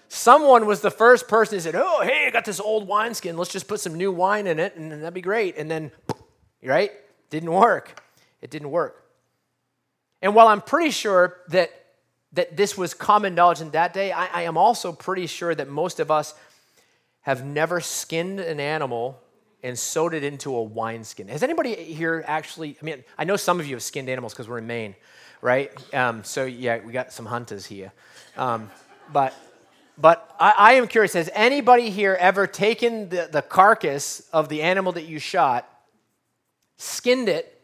[0.08, 3.38] Someone was the first person who said, Oh, hey, I got this old wineskin.
[3.38, 5.58] Let's just put some new wine in it, and that'd be great.
[5.58, 5.92] And then,
[6.64, 6.92] right?
[7.30, 8.02] Didn't work.
[8.42, 9.06] It didn't work.
[10.24, 11.72] And while I'm pretty sure that,
[12.34, 15.68] that this was common knowledge in that day, I, I am also pretty sure that
[15.68, 16.34] most of us
[17.22, 19.22] have never skinned an animal
[19.64, 21.28] and sewed it into a wineskin.
[21.28, 22.78] Has anybody here actually?
[22.82, 24.96] I mean, I know some of you have skinned animals because we're in Maine,
[25.42, 25.72] right?
[25.94, 27.92] Um, so yeah, we got some hunters here.
[28.38, 28.72] Um,
[29.14, 29.36] but
[29.98, 34.64] but I, I, am curious has anybody here ever taken the, the carcass of the
[34.64, 35.68] animal that you shot,
[36.78, 37.62] skinned it,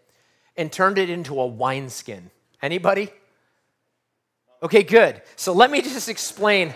[0.56, 2.30] and turned it into a wineskin?
[2.62, 3.10] Anybody?
[4.62, 5.22] Okay, good.
[5.36, 6.74] So let me just explain.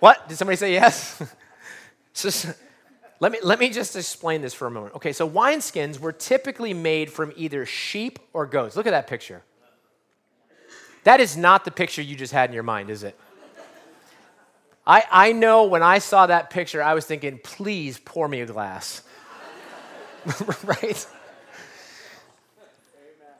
[0.00, 0.28] What?
[0.28, 1.22] Did somebody say yes?
[3.20, 4.94] let me, let me just explain this for a moment.
[4.96, 8.76] Okay, so wineskins were typically made from either sheep or goats.
[8.76, 9.42] Look at that picture.
[11.04, 13.18] That is not the picture you just had in your mind, is it?
[14.86, 18.46] I, I know when I saw that picture, I was thinking, please pour me a
[18.46, 19.02] glass.
[20.64, 21.06] right?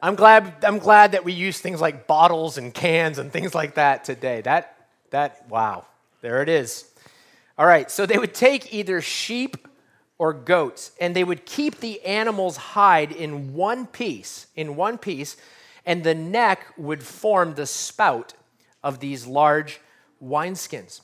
[0.02, 3.74] I'm glad, I'm glad that we use things like bottles and cans and things like
[3.74, 4.40] that today.
[4.42, 5.86] That, that, wow,
[6.20, 6.90] there it is.
[7.58, 9.56] All right, so they would take either sheep
[10.18, 15.36] or goats, and they would keep the animal's hide in one piece, in one piece,
[15.84, 18.34] and the neck would form the spout
[18.82, 19.80] of these large
[20.22, 21.00] wineskins.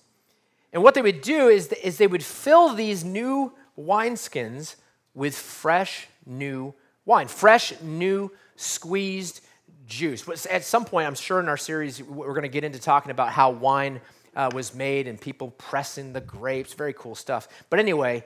[0.72, 4.76] And what they would do is, is they would fill these new wineskins
[5.14, 6.74] with fresh new
[7.04, 8.30] wine, fresh, new,
[8.62, 9.40] squeezed
[9.86, 10.22] juice.
[10.22, 13.10] But at some point, I'm sure in our series, we're going to get into talking
[13.10, 14.00] about how wine
[14.34, 16.72] uh, was made and people pressing the grapes.
[16.74, 17.48] Very cool stuff.
[17.70, 18.24] But anyway,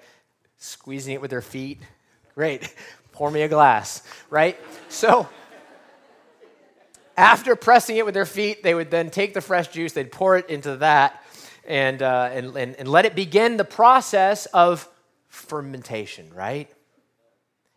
[0.58, 1.80] squeezing it with their feet.
[2.34, 2.72] Great.
[3.12, 4.58] Pour me a glass, right?
[4.88, 5.26] So,
[7.16, 10.36] after pressing it with their feet, they would then take the fresh juice, they'd pour
[10.36, 11.24] it into that,
[11.66, 14.86] and, uh, and, and, and let it begin the process of
[15.28, 16.70] fermentation, right?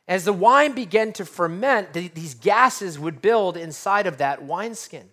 [0.09, 5.07] As the wine began to ferment, these gases would build inside of that wineskin.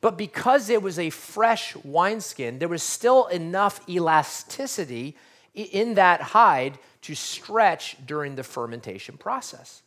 [0.00, 5.16] But because it was a fresh wineskin, there was still enough elasticity
[5.54, 9.82] in that hide to stretch during the fermentation process.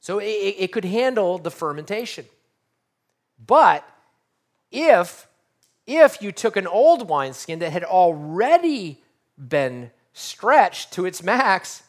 [0.00, 2.26] So it, it could handle the fermentation.
[3.44, 3.88] But
[4.70, 5.26] if,
[5.86, 9.02] if you took an old wineskin that had already
[9.38, 11.84] been stretched to its max,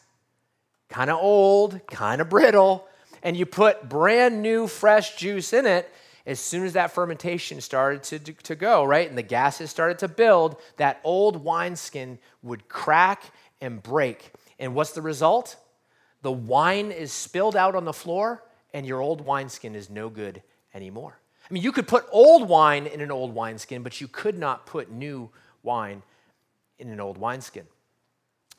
[0.90, 2.86] kind of old, kind of brittle,
[3.22, 5.90] and you put brand new, fresh juice in it,
[6.26, 10.08] as soon as that fermentation started to, to go, right, and the gases started to
[10.08, 13.24] build, that old wineskin would crack
[13.60, 14.32] and break.
[14.58, 15.56] And what's the result?
[16.22, 18.42] The wine is spilled out on the floor,
[18.74, 20.42] and your old wineskin is no good
[20.74, 21.18] anymore.
[21.48, 24.66] I mean, you could put old wine in an old wineskin, but you could not
[24.66, 25.30] put new
[25.62, 26.02] wine
[26.78, 27.66] in an old wineskin.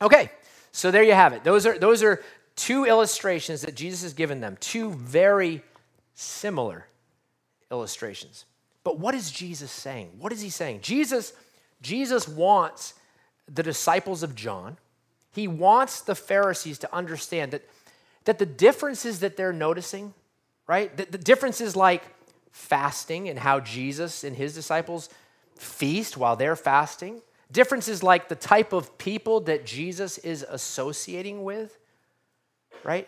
[0.02, 0.32] Okay,
[0.72, 1.44] so there you have it.
[1.44, 2.24] Those are, those are
[2.56, 5.64] two illustrations that Jesus has given them, two very
[6.14, 6.88] similar
[7.72, 8.46] illustrations.
[8.84, 10.12] But what is Jesus saying?
[10.20, 10.82] What is he saying?
[10.82, 11.34] Jesus,
[11.82, 12.94] Jesus wants
[13.54, 14.78] the disciples of John,
[15.34, 17.64] he wants the Pharisees to understand that,
[18.26, 20.14] that the differences that they're noticing,
[20.68, 20.96] right?
[20.96, 22.04] The, the differences like
[22.52, 25.10] fasting and how Jesus and his disciples
[25.58, 31.78] feast while they're fasting, Differences like the type of people that Jesus is associating with,
[32.84, 33.08] right?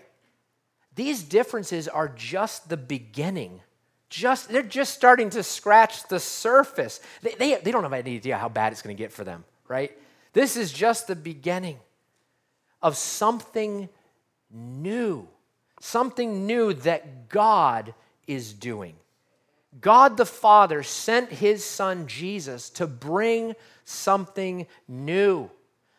[0.96, 3.62] These differences are just the beginning.
[4.10, 7.00] Just, they're just starting to scratch the surface.
[7.22, 9.44] They, they, they don't have any idea how bad it's going to get for them,
[9.68, 9.98] right?
[10.34, 11.80] This is just the beginning
[12.82, 13.88] of something
[14.52, 15.28] new,
[15.80, 17.94] something new that God
[18.28, 18.96] is doing.
[19.82, 23.56] God the Father sent his son Jesus to bring
[23.86, 25.50] something new,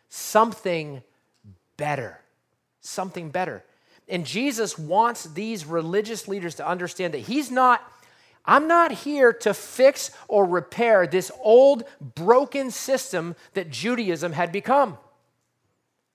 [0.09, 1.03] something
[1.77, 2.21] better,
[2.81, 3.65] something better.
[4.09, 7.83] And Jesus wants these religious leaders to understand that he's not
[8.47, 14.99] I'm not here to fix or repair this old broken system that Judaism had become.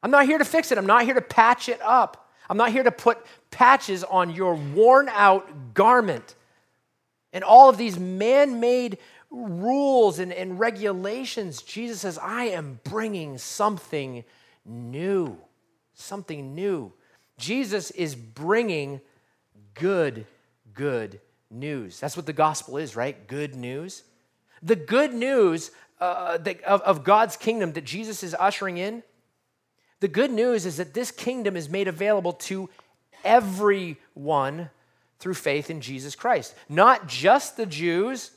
[0.03, 0.77] I'm not here to fix it.
[0.77, 2.29] I'm not here to patch it up.
[2.47, 3.17] I'm not here to put
[3.49, 6.35] patches on your worn out garment
[7.33, 8.97] and all of these man made
[9.29, 14.23] rules and, and regulations, Jesus says, I am bringing something
[14.65, 15.37] new.
[15.93, 16.93] Something new.
[17.37, 19.01] Jesus is bringing
[19.75, 20.25] good,
[20.73, 21.19] good
[21.51, 21.99] news.
[21.99, 23.27] That's what the gospel is, right?
[23.27, 24.03] Good news.
[24.61, 29.03] The good news uh, of, of God's kingdom that Jesus is ushering in,
[29.99, 32.69] the good news is that this kingdom is made available to
[33.23, 34.69] everyone
[35.19, 36.55] through faith in Jesus Christ.
[36.67, 38.31] Not just the Jews,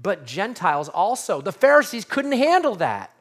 [0.00, 1.40] but Gentiles also.
[1.40, 3.12] The Pharisees couldn't handle that.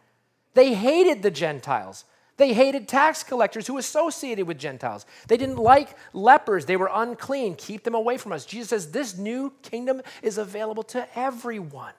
[0.54, 2.06] They hated the Gentiles.
[2.38, 5.06] They hated tax collectors who associated with Gentiles.
[5.28, 6.66] They didn't like lepers.
[6.66, 7.56] They were unclean.
[7.56, 8.46] Keep them away from us.
[8.46, 11.94] Jesus says this new kingdom is available to everyone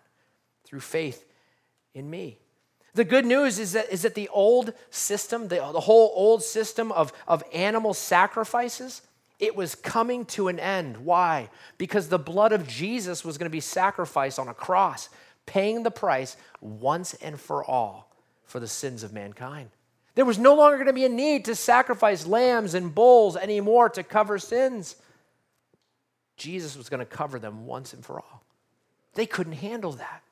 [0.64, 1.24] through faith
[1.94, 2.38] in me.
[2.94, 6.92] The good news is that, is that the old system, the, the whole old system
[6.92, 9.02] of, of animal sacrifices,
[9.39, 10.99] it was coming to an end.
[10.99, 11.51] Why?
[11.78, 15.09] Because the blood of Jesus was going to be sacrificed on a cross,
[15.45, 18.11] paying the price once and for all
[18.45, 19.70] for the sins of mankind.
[20.14, 23.91] There was no longer going to be a need to sacrifice lambs and bulls anymore
[23.91, 24.97] to cover sins.
[26.39, 28.43] Jesus was going to cover them once and for all.
[29.14, 30.22] They couldn't handle that.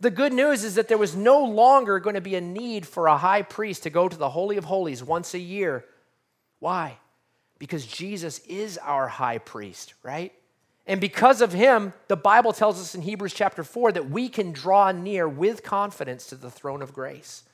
[0.00, 3.06] The good news is that there was no longer going to be a need for
[3.06, 5.84] a high priest to go to the Holy of Holies once a year.
[6.58, 6.98] Why?
[7.60, 10.32] Because Jesus is our high priest, right?
[10.86, 14.50] And because of him, the Bible tells us in Hebrews chapter 4 that we can
[14.50, 17.44] draw near with confidence to the throne of grace.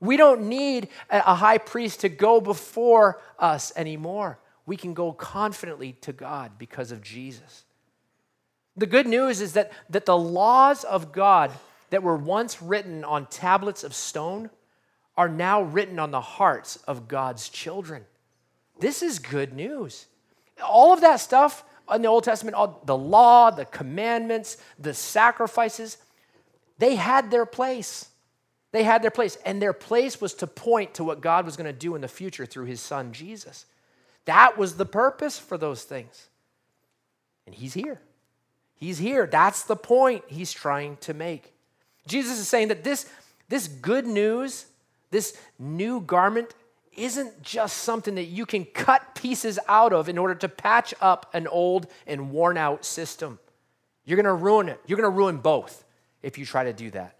[0.00, 4.38] We don't need a high priest to go before us anymore.
[4.64, 7.64] We can go confidently to God because of Jesus.
[8.76, 11.50] The good news is that, that the laws of God
[11.90, 14.50] that were once written on tablets of stone
[15.16, 18.04] are now written on the hearts of God's children.
[18.78, 20.06] This is good news.
[20.62, 25.98] All of that stuff in the Old Testament, all, the law, the commandments, the sacrifices,
[26.78, 28.08] they had their place.
[28.72, 29.38] They had their place.
[29.44, 32.08] And their place was to point to what God was going to do in the
[32.08, 33.66] future through his son, Jesus.
[34.26, 36.28] That was the purpose for those things.
[37.46, 38.00] And he's here.
[38.74, 39.26] He's here.
[39.26, 41.54] That's the point he's trying to make.
[42.06, 43.08] Jesus is saying that this,
[43.48, 44.66] this good news,
[45.10, 46.54] this new garment,
[46.96, 51.30] isn't just something that you can cut pieces out of in order to patch up
[51.34, 53.38] an old and worn out system.
[54.04, 54.80] You're going to ruin it.
[54.86, 55.84] You're going to ruin both
[56.22, 57.16] if you try to do that.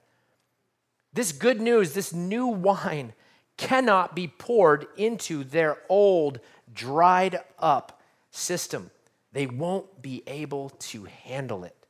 [1.13, 3.13] This good news, this new wine,
[3.57, 6.41] cannot be poured into their old,
[6.73, 8.01] dried up
[8.31, 8.91] system.
[9.33, 11.87] They won't be able to handle it.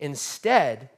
[0.00, 0.90] Instead,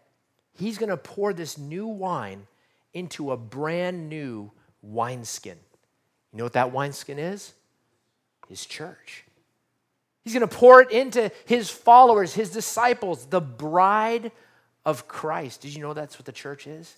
[0.52, 2.46] he's going to pour this new wine
[2.94, 4.50] into a brand new
[4.82, 5.58] wineskin.
[6.38, 7.52] You know what that wineskin is?
[8.48, 9.24] His church.
[10.22, 14.30] He's going to pour it into his followers, his disciples, the bride
[14.84, 15.62] of Christ.
[15.62, 16.94] Did you know that's what the church is?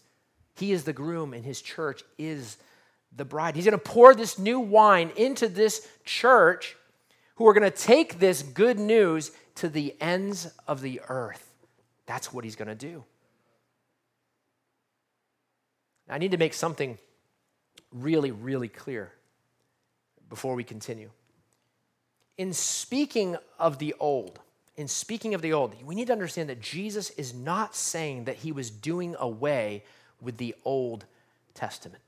[0.57, 2.59] He is the groom, and his church is
[3.17, 3.57] the bride.
[3.57, 6.77] He's going to pour this new wine into this church
[7.37, 11.51] who are going to take this good news to the ends of the earth.
[12.05, 13.05] That's what he's going to do.
[16.11, 16.99] I need to make something
[17.91, 19.13] really, really clear
[20.31, 21.11] before we continue
[22.41, 24.41] in speaking of the old,
[24.75, 28.37] in speaking of the old, we need to understand that Jesus is not saying that
[28.37, 29.85] he was doing away
[30.23, 31.05] with the Old
[31.53, 32.03] Testament.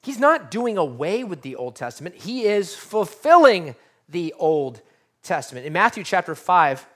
[0.00, 3.76] He's not doing away with the Old Testament, he is fulfilling
[4.08, 4.80] the Old
[5.22, 5.66] Testament.
[5.66, 6.86] In Matthew chapter 5,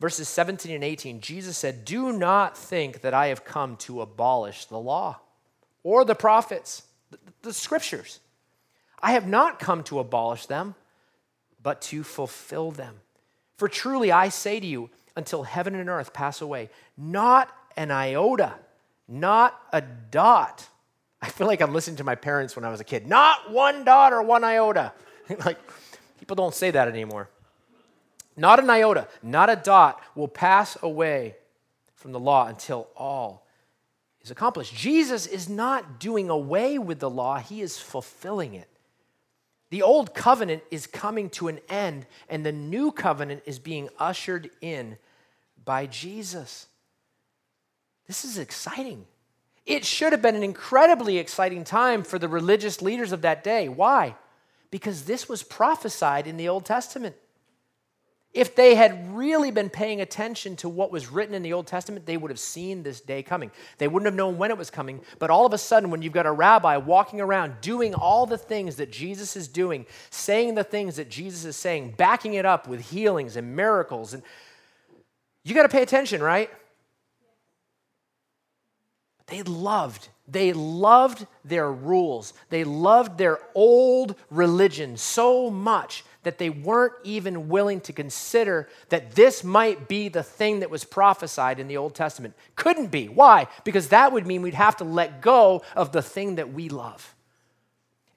[0.00, 4.64] verses 17 and 18, Jesus said, Do not think that I have come to abolish
[4.64, 5.20] the law
[5.82, 8.20] or the prophets, the, the scriptures.
[9.02, 10.74] I have not come to abolish them
[11.62, 12.96] but to fulfill them.
[13.56, 18.54] For truly I say to you, until heaven and earth pass away, not an iota,
[19.08, 20.66] not a dot.
[21.20, 23.06] I feel like I'm listening to my parents when I was a kid.
[23.06, 24.92] Not one dot or one iota.
[25.44, 25.58] like,
[26.18, 27.28] people don't say that anymore.
[28.36, 31.34] Not an iota, not a dot will pass away
[31.96, 33.46] from the law until all
[34.22, 34.74] is accomplished.
[34.74, 38.68] Jesus is not doing away with the law, he is fulfilling it.
[39.70, 44.50] The old covenant is coming to an end, and the new covenant is being ushered
[44.60, 44.98] in
[45.64, 46.66] by Jesus.
[48.06, 49.06] This is exciting.
[49.66, 53.68] It should have been an incredibly exciting time for the religious leaders of that day.
[53.68, 54.16] Why?
[54.72, 57.14] Because this was prophesied in the Old Testament.
[58.32, 62.06] If they had really been paying attention to what was written in the Old Testament,
[62.06, 63.50] they would have seen this day coming.
[63.78, 66.12] They wouldn't have known when it was coming, but all of a sudden, when you've
[66.12, 70.62] got a rabbi walking around doing all the things that Jesus is doing, saying the
[70.62, 74.22] things that Jesus is saying, backing it up with healings and miracles, and
[75.42, 76.50] you got to pay attention, right?
[79.26, 82.32] They loved, they loved their rules.
[82.48, 89.12] They loved their old religion so much that they weren't even willing to consider that
[89.12, 92.34] this might be the thing that was prophesied in the Old Testament.
[92.56, 93.08] Couldn't be.
[93.08, 93.46] Why?
[93.64, 97.14] Because that would mean we'd have to let go of the thing that we love.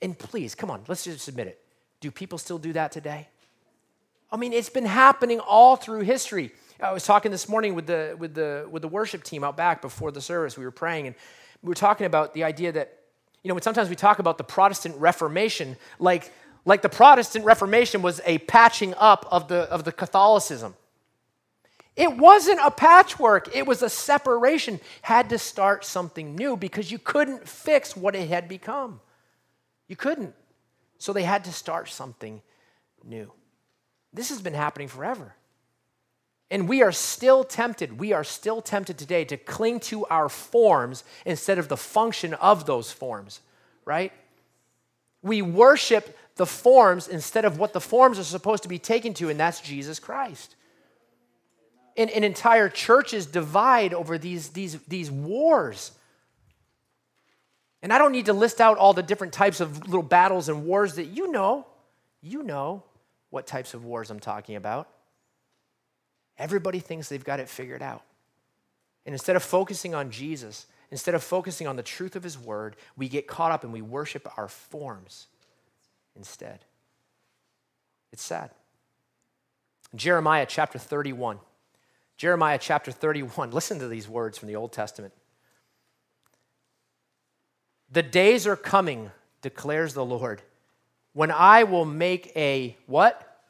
[0.01, 1.64] And please, come on, let's just admit it.
[2.01, 3.30] Do people still do that today?
[4.30, 6.51] I mean, it's been happening all through history.
[6.82, 9.82] I was talking this morning with the, with the, with the worship team out back
[9.82, 10.58] before the service.
[10.58, 11.16] We were praying, and
[11.62, 12.97] we were talking about the idea that,
[13.43, 16.34] you know, when sometimes we talk about the Protestant Reformation, like
[16.66, 20.76] like the Protestant Reformation was a patching up of the, of the Catholicism.
[21.95, 24.80] It wasn't a patchwork, it was a separation.
[25.01, 28.99] Had to start something new because you couldn't fix what it had become.
[29.88, 30.34] You couldn't.
[30.97, 32.41] So they had to start something
[33.03, 33.32] new.
[34.11, 35.36] This has been happening forever.
[36.49, 41.03] And we are still tempted, we are still tempted today to cling to our forms
[41.26, 43.41] instead of the function of those forms,
[43.86, 44.11] right?
[45.24, 49.29] We worship the forms instead of what the forms are supposed to be taken to,
[49.29, 50.55] and that's Jesus Christ.
[51.95, 55.91] And, and entire churches divide over these, these, these wars.
[57.84, 60.65] And I don't need to list out all the different types of little battles and
[60.65, 61.67] wars that you know.
[62.21, 62.84] You know
[63.29, 64.89] what types of wars I'm talking about.
[66.38, 68.01] Everybody thinks they've got it figured out.
[69.05, 72.75] And instead of focusing on Jesus, instead of focusing on the truth of his word,
[72.95, 75.27] we get caught up and we worship our forms
[76.16, 76.59] instead.
[78.11, 78.51] It's sad.
[79.95, 81.39] Jeremiah chapter 31.
[82.18, 83.51] Jeremiah chapter 31.
[83.51, 85.14] Listen to these words from the Old Testament.
[87.91, 89.11] The days are coming,
[89.41, 90.41] declares the Lord,
[91.14, 93.41] when I will make a what?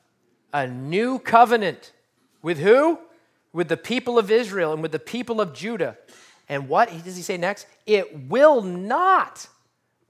[0.54, 1.94] A new covenant.
[2.42, 3.00] With who?
[3.54, 5.98] With the people of Israel and with the people of Judah.
[6.50, 7.68] And what does he say next?
[7.86, 9.48] It will not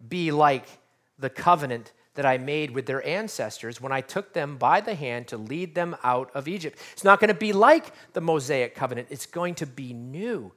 [0.09, 0.65] be like
[1.19, 5.27] the covenant that I made with their ancestors when I took them by the hand
[5.29, 6.79] to lead them out of Egypt.
[6.91, 10.51] It's not going to be like the Mosaic covenant, it's going to be new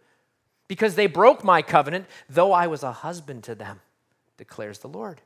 [0.68, 3.80] because they broke my covenant, though I was a husband to them,
[4.36, 5.20] declares the Lord.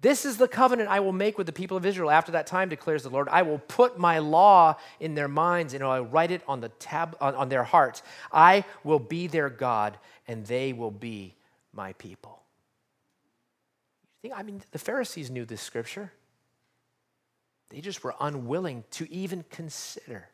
[0.00, 2.68] This is the covenant I will make with the people of Israel after that time,
[2.68, 3.28] declares the Lord.
[3.28, 6.68] I will put my law in their minds and I will write it on, the
[6.68, 8.02] tab, on, on their hearts.
[8.32, 9.98] I will be their God
[10.28, 11.34] and they will be
[11.72, 12.37] my people.
[14.34, 16.12] I mean, the Pharisees knew this scripture.
[17.70, 20.28] They just were unwilling to even consider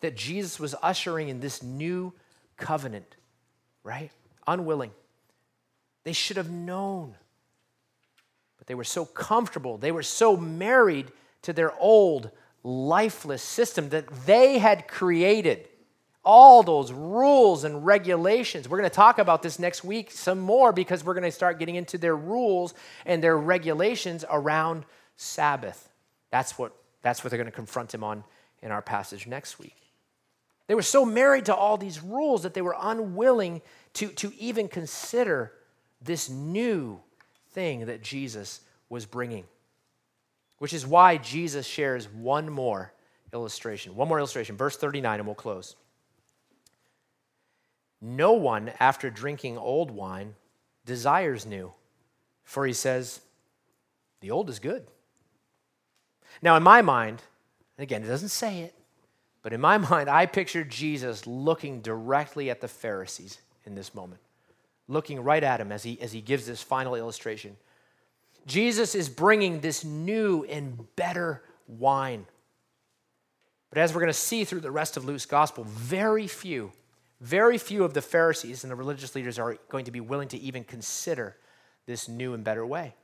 [0.00, 2.12] that Jesus was ushering in this new
[2.56, 3.16] covenant,
[3.82, 4.10] right?
[4.46, 4.92] Unwilling.
[6.04, 7.16] They should have known.
[8.56, 11.10] But they were so comfortable, they were so married
[11.42, 12.30] to their old,
[12.62, 15.68] lifeless system that they had created
[16.28, 18.68] all those rules and regulations.
[18.68, 21.58] We're going to talk about this next week some more because we're going to start
[21.58, 22.74] getting into their rules
[23.06, 24.84] and their regulations around
[25.16, 25.88] Sabbath.
[26.30, 28.24] That's what, that's what they're going to confront him on
[28.60, 29.74] in our passage next week.
[30.66, 33.62] They were so married to all these rules that they were unwilling
[33.94, 35.54] to, to even consider
[36.02, 37.00] this new
[37.52, 38.60] thing that Jesus
[38.90, 39.44] was bringing,
[40.58, 42.92] which is why Jesus shares one more
[43.32, 43.96] illustration.
[43.96, 45.74] One more illustration, verse 39, and we'll close.
[48.00, 50.34] No one, after drinking old wine,
[50.84, 51.72] desires new,
[52.44, 53.20] for he says,
[54.20, 54.86] the old is good.
[56.42, 57.22] Now, in my mind,
[57.78, 58.74] again, it doesn't say it,
[59.42, 64.20] but in my mind, I pictured Jesus looking directly at the Pharisees in this moment,
[64.86, 67.56] looking right at him as he, as he gives this final illustration.
[68.46, 72.26] Jesus is bringing this new and better wine.
[73.68, 76.72] But as we're going to see through the rest of Luke's gospel, very few
[77.20, 80.38] very few of the Pharisees and the religious leaders are going to be willing to
[80.38, 81.36] even consider
[81.86, 82.94] this new and better way.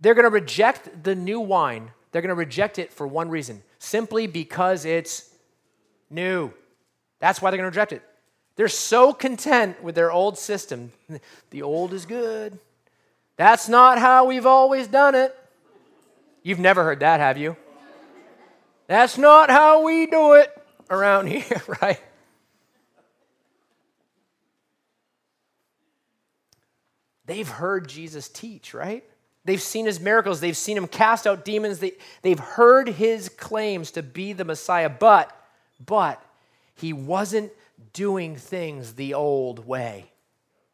[0.00, 1.92] They're going to reject the new wine.
[2.10, 5.30] They're going to reject it for one reason simply because it's
[6.10, 6.52] new.
[7.20, 8.02] That's why they're going to reject it.
[8.56, 10.92] They're so content with their old system.
[11.50, 12.58] The old is good.
[13.36, 15.36] That's not how we've always done it.
[16.42, 17.56] You've never heard that, have you?
[18.86, 20.50] That's not how we do it
[20.90, 22.00] around here, right?
[27.26, 29.04] They've heard Jesus teach, right?
[29.44, 30.40] They've seen his miracles.
[30.40, 31.80] They've seen him cast out demons.
[31.80, 31.92] They,
[32.22, 35.36] they've heard his claims to be the Messiah, but,
[35.84, 36.24] but
[36.74, 37.52] he wasn't
[37.92, 40.12] doing things the old way.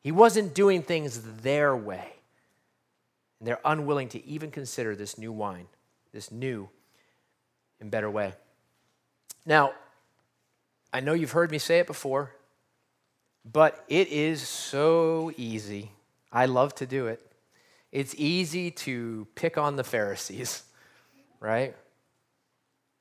[0.00, 2.12] He wasn't doing things their way.
[3.38, 5.66] And they're unwilling to even consider this new wine,
[6.12, 6.68] this new
[7.80, 8.34] and better way.
[9.46, 9.72] Now,
[10.92, 12.34] I know you've heard me say it before,
[13.50, 15.90] but it is so easy
[16.32, 17.24] I love to do it.
[17.90, 20.62] It's easy to pick on the Pharisees,
[21.40, 21.74] right?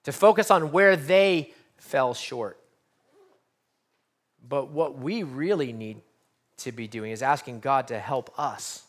[0.03, 2.59] To focus on where they fell short.
[4.47, 6.01] But what we really need
[6.57, 8.83] to be doing is asking God to help us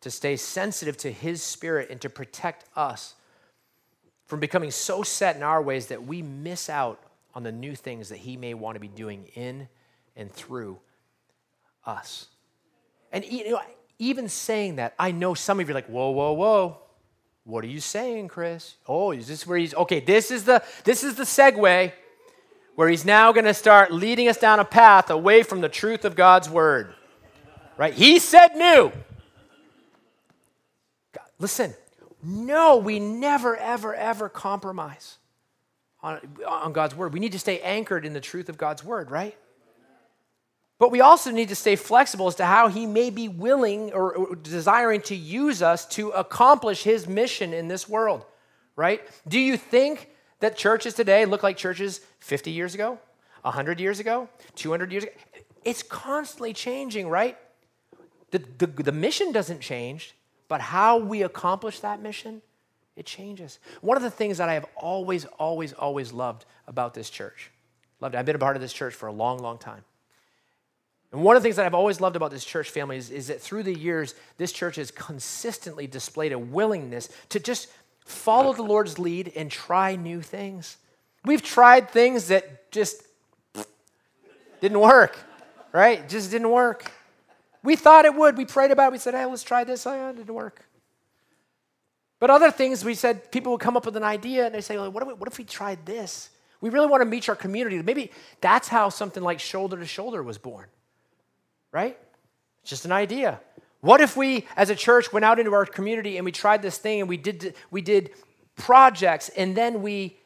[0.00, 3.14] to stay sensitive to His Spirit and to protect us
[4.26, 7.02] from becoming so set in our ways that we miss out
[7.34, 9.68] on the new things that He may want to be doing in
[10.16, 10.78] and through
[11.84, 12.26] us.
[13.12, 13.60] And you know,
[13.98, 16.78] even saying that, I know some of you are like, whoa, whoa, whoa.
[17.44, 18.76] What are you saying, Chris?
[18.86, 20.00] Oh, is this where he's okay?
[20.00, 21.92] This is the this is the segue
[22.74, 26.04] where he's now going to start leading us down a path away from the truth
[26.04, 26.94] of God's word.
[27.76, 27.94] Right?
[27.94, 28.92] He said new.
[31.12, 31.74] God, listen,
[32.22, 35.18] no, we never, ever, ever compromise
[36.02, 37.12] on, on God's word.
[37.12, 39.36] We need to stay anchored in the truth of God's word, right?
[40.78, 44.36] But we also need to stay flexible as to how he may be willing or,
[44.36, 48.24] desiring to use us to accomplish his mission in this world,
[48.76, 49.02] right?
[49.26, 50.08] Do you think
[50.38, 52.98] that churches today look like churches 50 years ago,
[53.42, 55.12] 100 years ago, 200 years ago?
[55.64, 57.36] It's constantly changing, right?
[58.30, 60.14] The, the, the mission doesn't change,
[60.46, 62.40] but how we accomplish that mission,
[62.94, 63.58] it changes.
[63.80, 67.50] One of the things that I have always, always, always loved about this church,
[68.00, 68.14] loved.
[68.14, 69.82] I've been a part of this church for a long, long time
[71.12, 73.28] and one of the things that I've always loved about this church family is, is
[73.28, 77.68] that through the years, this church has consistently displayed a willingness to just
[78.04, 80.76] follow the Lord's lead and try new things.
[81.24, 83.02] We've tried things that just
[84.60, 85.18] didn't work,
[85.72, 86.06] right?
[86.08, 86.92] Just didn't work.
[87.62, 88.36] We thought it would.
[88.36, 88.92] We prayed about it.
[88.92, 89.86] We said, hey, let's try this.
[89.86, 90.64] Oh, it didn't work.
[92.20, 94.76] But other things, we said people would come up with an idea and they say,
[94.76, 96.30] well, what, if we, what if we tried this?
[96.60, 97.80] We really want to meet our community.
[97.80, 100.66] Maybe that's how something like Shoulder to Shoulder was born
[101.72, 101.96] right?
[102.62, 103.40] It's just an idea.
[103.80, 106.78] What if we, as a church, went out into our community and we tried this
[106.78, 108.10] thing and we did, we did
[108.56, 110.16] projects and then we,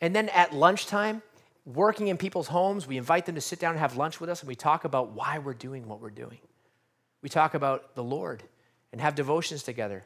[0.00, 1.22] and then at lunchtime,
[1.66, 4.40] working in people's homes, we invite them to sit down and have lunch with us
[4.40, 6.38] and we talk about why we're doing what we're doing.
[7.20, 8.42] We talk about the Lord
[8.90, 10.04] and have devotions together.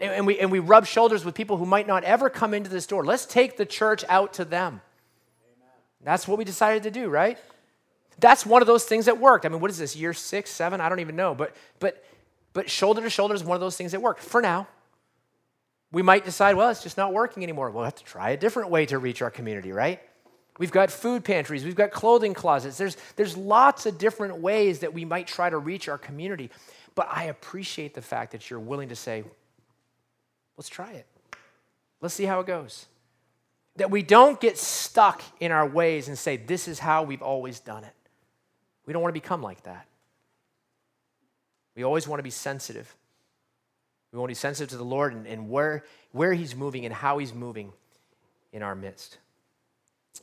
[0.00, 2.70] And, and we, and we rub shoulders with people who might not ever come into
[2.70, 3.04] this door.
[3.04, 4.80] Let's take the church out to them.
[6.02, 7.38] That's what we decided to do, right?
[8.18, 9.44] That's one of those things that worked.
[9.44, 10.80] I mean, what is this, year six, seven?
[10.80, 11.34] I don't even know.
[11.34, 12.04] But, but,
[12.52, 14.68] but shoulder to shoulder is one of those things that worked for now.
[15.92, 17.70] We might decide, well, it's just not working anymore.
[17.70, 20.00] We'll have to try a different way to reach our community, right?
[20.58, 22.78] We've got food pantries, we've got clothing closets.
[22.78, 26.50] There's, there's lots of different ways that we might try to reach our community.
[26.94, 29.24] But I appreciate the fact that you're willing to say,
[30.56, 31.06] let's try it.
[32.00, 32.86] Let's see how it goes.
[33.76, 37.58] That we don't get stuck in our ways and say, this is how we've always
[37.58, 37.94] done it.
[38.86, 39.86] We don't want to become like that.
[41.74, 42.94] We always want to be sensitive.
[44.12, 46.94] We want to be sensitive to the Lord and, and where, where He's moving and
[46.94, 47.72] how He's moving
[48.52, 49.18] in our midst.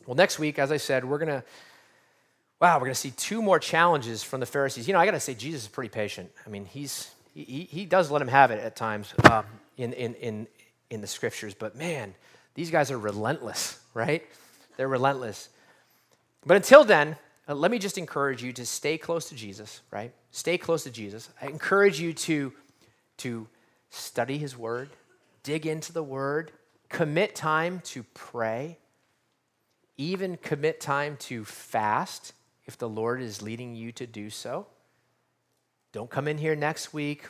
[0.06, 1.44] Well, next week, as I said, we're going to,
[2.62, 4.88] wow, we're going to see two more challenges from the Pharisees.
[4.88, 6.32] You know, I got to say, Jesus is pretty patient.
[6.46, 9.46] I mean, he's, he, he does let him have it at times um,
[9.78, 10.48] in, in, in,
[10.90, 12.14] in the scriptures, but man,
[12.56, 14.24] these guys are relentless, right?
[14.78, 15.50] They're relentless.
[16.46, 17.18] But until then,
[17.52, 20.14] Uh, let me just encourage you to stay close to Jesus, right?
[20.32, 21.28] Stay close to Jesus.
[21.42, 22.54] I encourage you to,
[23.18, 23.46] to
[23.90, 24.90] study his word,
[25.44, 26.54] dig into the word,
[26.88, 28.78] commit time to pray,
[29.98, 32.32] even commit time to fast
[32.68, 34.66] if the Lord is leading you to do so.
[35.92, 37.26] Don't come in here next week.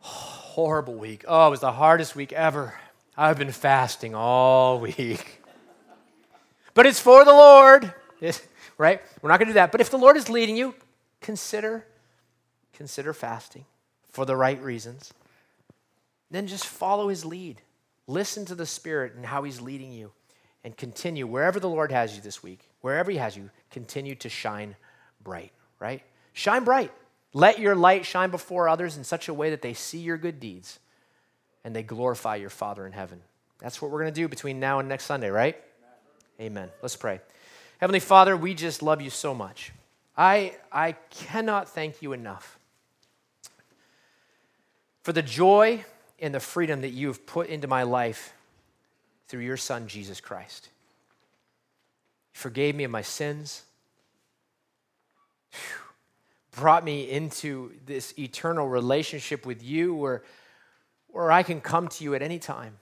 [0.00, 1.24] Horrible week.
[1.28, 2.74] Oh, it was the hardest week ever.
[3.16, 5.41] I've been fasting all week.
[6.74, 7.92] But it's for the Lord,
[8.78, 9.00] right?
[9.20, 9.72] We're not going to do that.
[9.72, 10.74] But if the Lord is leading you,
[11.20, 11.86] consider
[12.72, 13.64] consider fasting
[14.10, 15.12] for the right reasons.
[16.30, 17.60] Then just follow his lead.
[18.06, 20.12] Listen to the Spirit and how He's leading you.
[20.64, 24.28] And continue wherever the Lord has you this week, wherever He has you, continue to
[24.28, 24.76] shine
[25.22, 26.02] bright, right?
[26.32, 26.92] Shine bright.
[27.32, 30.38] Let your light shine before others in such a way that they see your good
[30.38, 30.78] deeds
[31.64, 33.20] and they glorify your Father in heaven.
[33.58, 35.56] That's what we're going to do between now and next Sunday, right?
[36.42, 36.70] Amen.
[36.82, 37.20] Let's pray.
[37.78, 39.70] Heavenly Father, we just love you so much.
[40.16, 42.58] I, I cannot thank you enough
[45.04, 45.84] for the joy
[46.18, 48.34] and the freedom that you have put into my life
[49.28, 50.68] through your Son, Jesus Christ.
[52.34, 53.62] You forgave me of my sins,
[56.50, 60.24] brought me into this eternal relationship with you where,
[61.06, 62.78] where I can come to you at any time,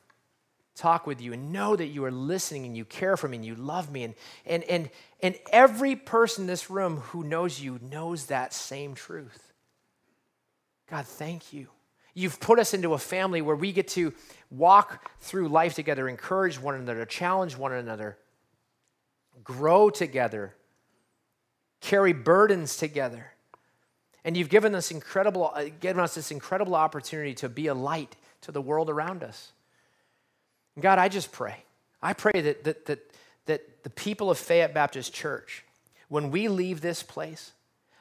[0.81, 3.45] talk with you, and know that you are listening and you care for me and
[3.45, 4.05] you love me.
[4.05, 4.15] And,
[4.47, 4.91] and, and,
[5.23, 9.53] and every person in this room who knows you knows that same truth.
[10.89, 11.69] God, thank you.
[12.15, 14.13] You've put us into a family where we get to
[14.51, 18.19] walk through life together, encourage one another, challenge one another,
[19.45, 20.55] grow together,
[21.81, 23.33] carry burdens together.
[24.25, 28.17] And you've given us incredible, uh, given us this incredible opportunity to be a light
[28.43, 29.53] to the world around us.
[30.81, 31.65] God, I just pray.
[32.03, 32.99] I pray that, that, that,
[33.47, 35.65] that the people of Fayette Baptist Church,
[36.09, 37.53] when we leave this place,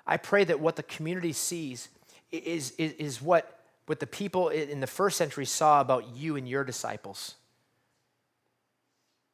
[0.07, 1.89] I pray that what the community sees
[2.31, 3.59] is, is, is what
[3.89, 7.33] what the people in the first century saw about you and your disciples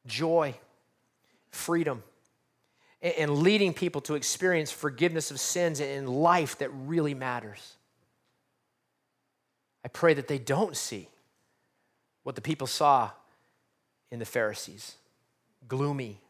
[0.06, 0.54] joy,
[1.50, 2.02] freedom,
[3.02, 7.74] and leading people to experience forgiveness of sins in life that really matters.
[9.84, 11.10] I pray that they don't see
[12.22, 13.10] what the people saw
[14.10, 14.96] in the Pharisees
[15.68, 16.20] gloomy,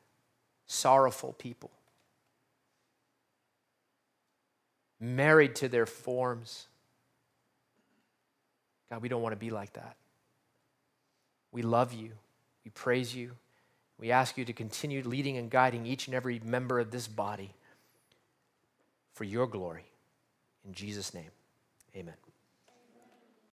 [0.66, 1.70] sorrowful people,
[4.98, 6.68] married to their forms
[8.90, 9.96] God, we don't want to be like that.
[11.52, 12.10] We love you.
[12.64, 13.32] We praise you.
[13.98, 17.54] We ask you to continue leading and guiding each and every member of this body
[19.14, 19.86] for your glory.
[20.66, 21.30] In Jesus' name,
[21.96, 22.14] amen.